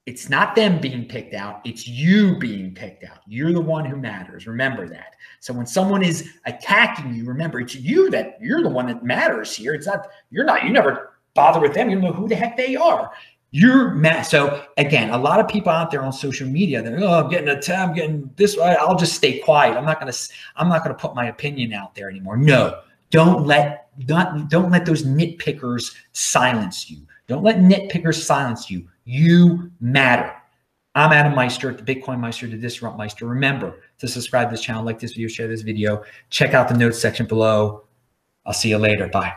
it's 0.04 0.28
not 0.28 0.56
them 0.56 0.80
being 0.80 1.06
picked 1.06 1.32
out, 1.32 1.60
it's 1.64 1.86
you 1.86 2.36
being 2.38 2.74
picked 2.74 3.04
out. 3.04 3.18
You're 3.26 3.52
the 3.52 3.60
one 3.60 3.84
who 3.84 3.96
matters. 3.96 4.48
Remember 4.48 4.88
that. 4.88 5.14
So 5.38 5.52
when 5.52 5.66
someone 5.66 6.02
is 6.02 6.28
attacking 6.44 7.14
you, 7.14 7.24
remember 7.24 7.60
it's 7.60 7.76
you 7.76 8.10
that 8.10 8.36
you're 8.40 8.62
the 8.62 8.68
one 8.68 8.86
that 8.88 9.04
matters 9.04 9.54
here. 9.54 9.74
It's 9.74 9.86
not, 9.86 10.08
you're 10.30 10.44
not, 10.44 10.64
you 10.64 10.70
never 10.70 11.12
bother 11.34 11.60
with 11.60 11.74
them. 11.74 11.88
You 11.88 12.00
know 12.00 12.12
who 12.12 12.26
the 12.26 12.34
heck 12.34 12.56
they 12.56 12.74
are. 12.74 13.12
You're 13.52 13.90
mad. 13.90 14.22
So 14.22 14.64
again, 14.78 15.10
a 15.10 15.18
lot 15.18 15.38
of 15.38 15.46
people 15.46 15.70
out 15.70 15.90
there 15.90 16.02
on 16.02 16.12
social 16.12 16.48
media, 16.48 16.82
they're, 16.82 16.98
oh, 17.02 17.24
I'm 17.24 17.30
getting 17.30 17.48
a 17.48 17.60
tab, 17.60 17.90
I'm 17.90 17.94
getting 17.94 18.30
this. 18.36 18.58
I'll 18.58 18.96
just 18.96 19.14
stay 19.14 19.38
quiet. 19.38 19.76
I'm 19.76 19.84
not 19.84 20.00
to, 20.00 20.32
I'm 20.56 20.68
not 20.68 20.84
to 20.84 20.94
put 20.94 21.14
my 21.14 21.26
opinion 21.28 21.72
out 21.72 21.94
there 21.94 22.08
anymore. 22.08 22.36
No, 22.36 22.80
don't 23.10 23.46
let, 23.46 23.88
not, 24.08 24.48
don't 24.48 24.70
let 24.70 24.86
those 24.86 25.04
nitpickers 25.04 25.94
silence 26.12 26.90
you. 26.90 27.06
Don't 27.28 27.44
let 27.44 27.58
nitpickers 27.58 28.22
silence 28.22 28.70
you 28.70 28.88
you 29.04 29.70
matter. 29.80 30.32
I'm 30.94 31.12
Adam 31.12 31.34
Meister 31.34 31.72
the 31.72 31.82
Bitcoin 31.82 32.20
Meister, 32.20 32.46
the 32.46 32.56
Disrupt 32.56 32.98
Meister. 32.98 33.26
Remember 33.26 33.80
to 33.98 34.08
subscribe 34.08 34.48
to 34.48 34.56
this 34.56 34.64
channel, 34.64 34.84
like 34.84 34.98
this 34.98 35.12
video, 35.12 35.28
share 35.28 35.48
this 35.48 35.62
video, 35.62 36.04
check 36.30 36.54
out 36.54 36.68
the 36.68 36.76
notes 36.76 37.00
section 37.00 37.26
below. 37.26 37.84
I'll 38.44 38.52
see 38.52 38.70
you 38.70 38.78
later. 38.78 39.08
Bye. 39.08 39.32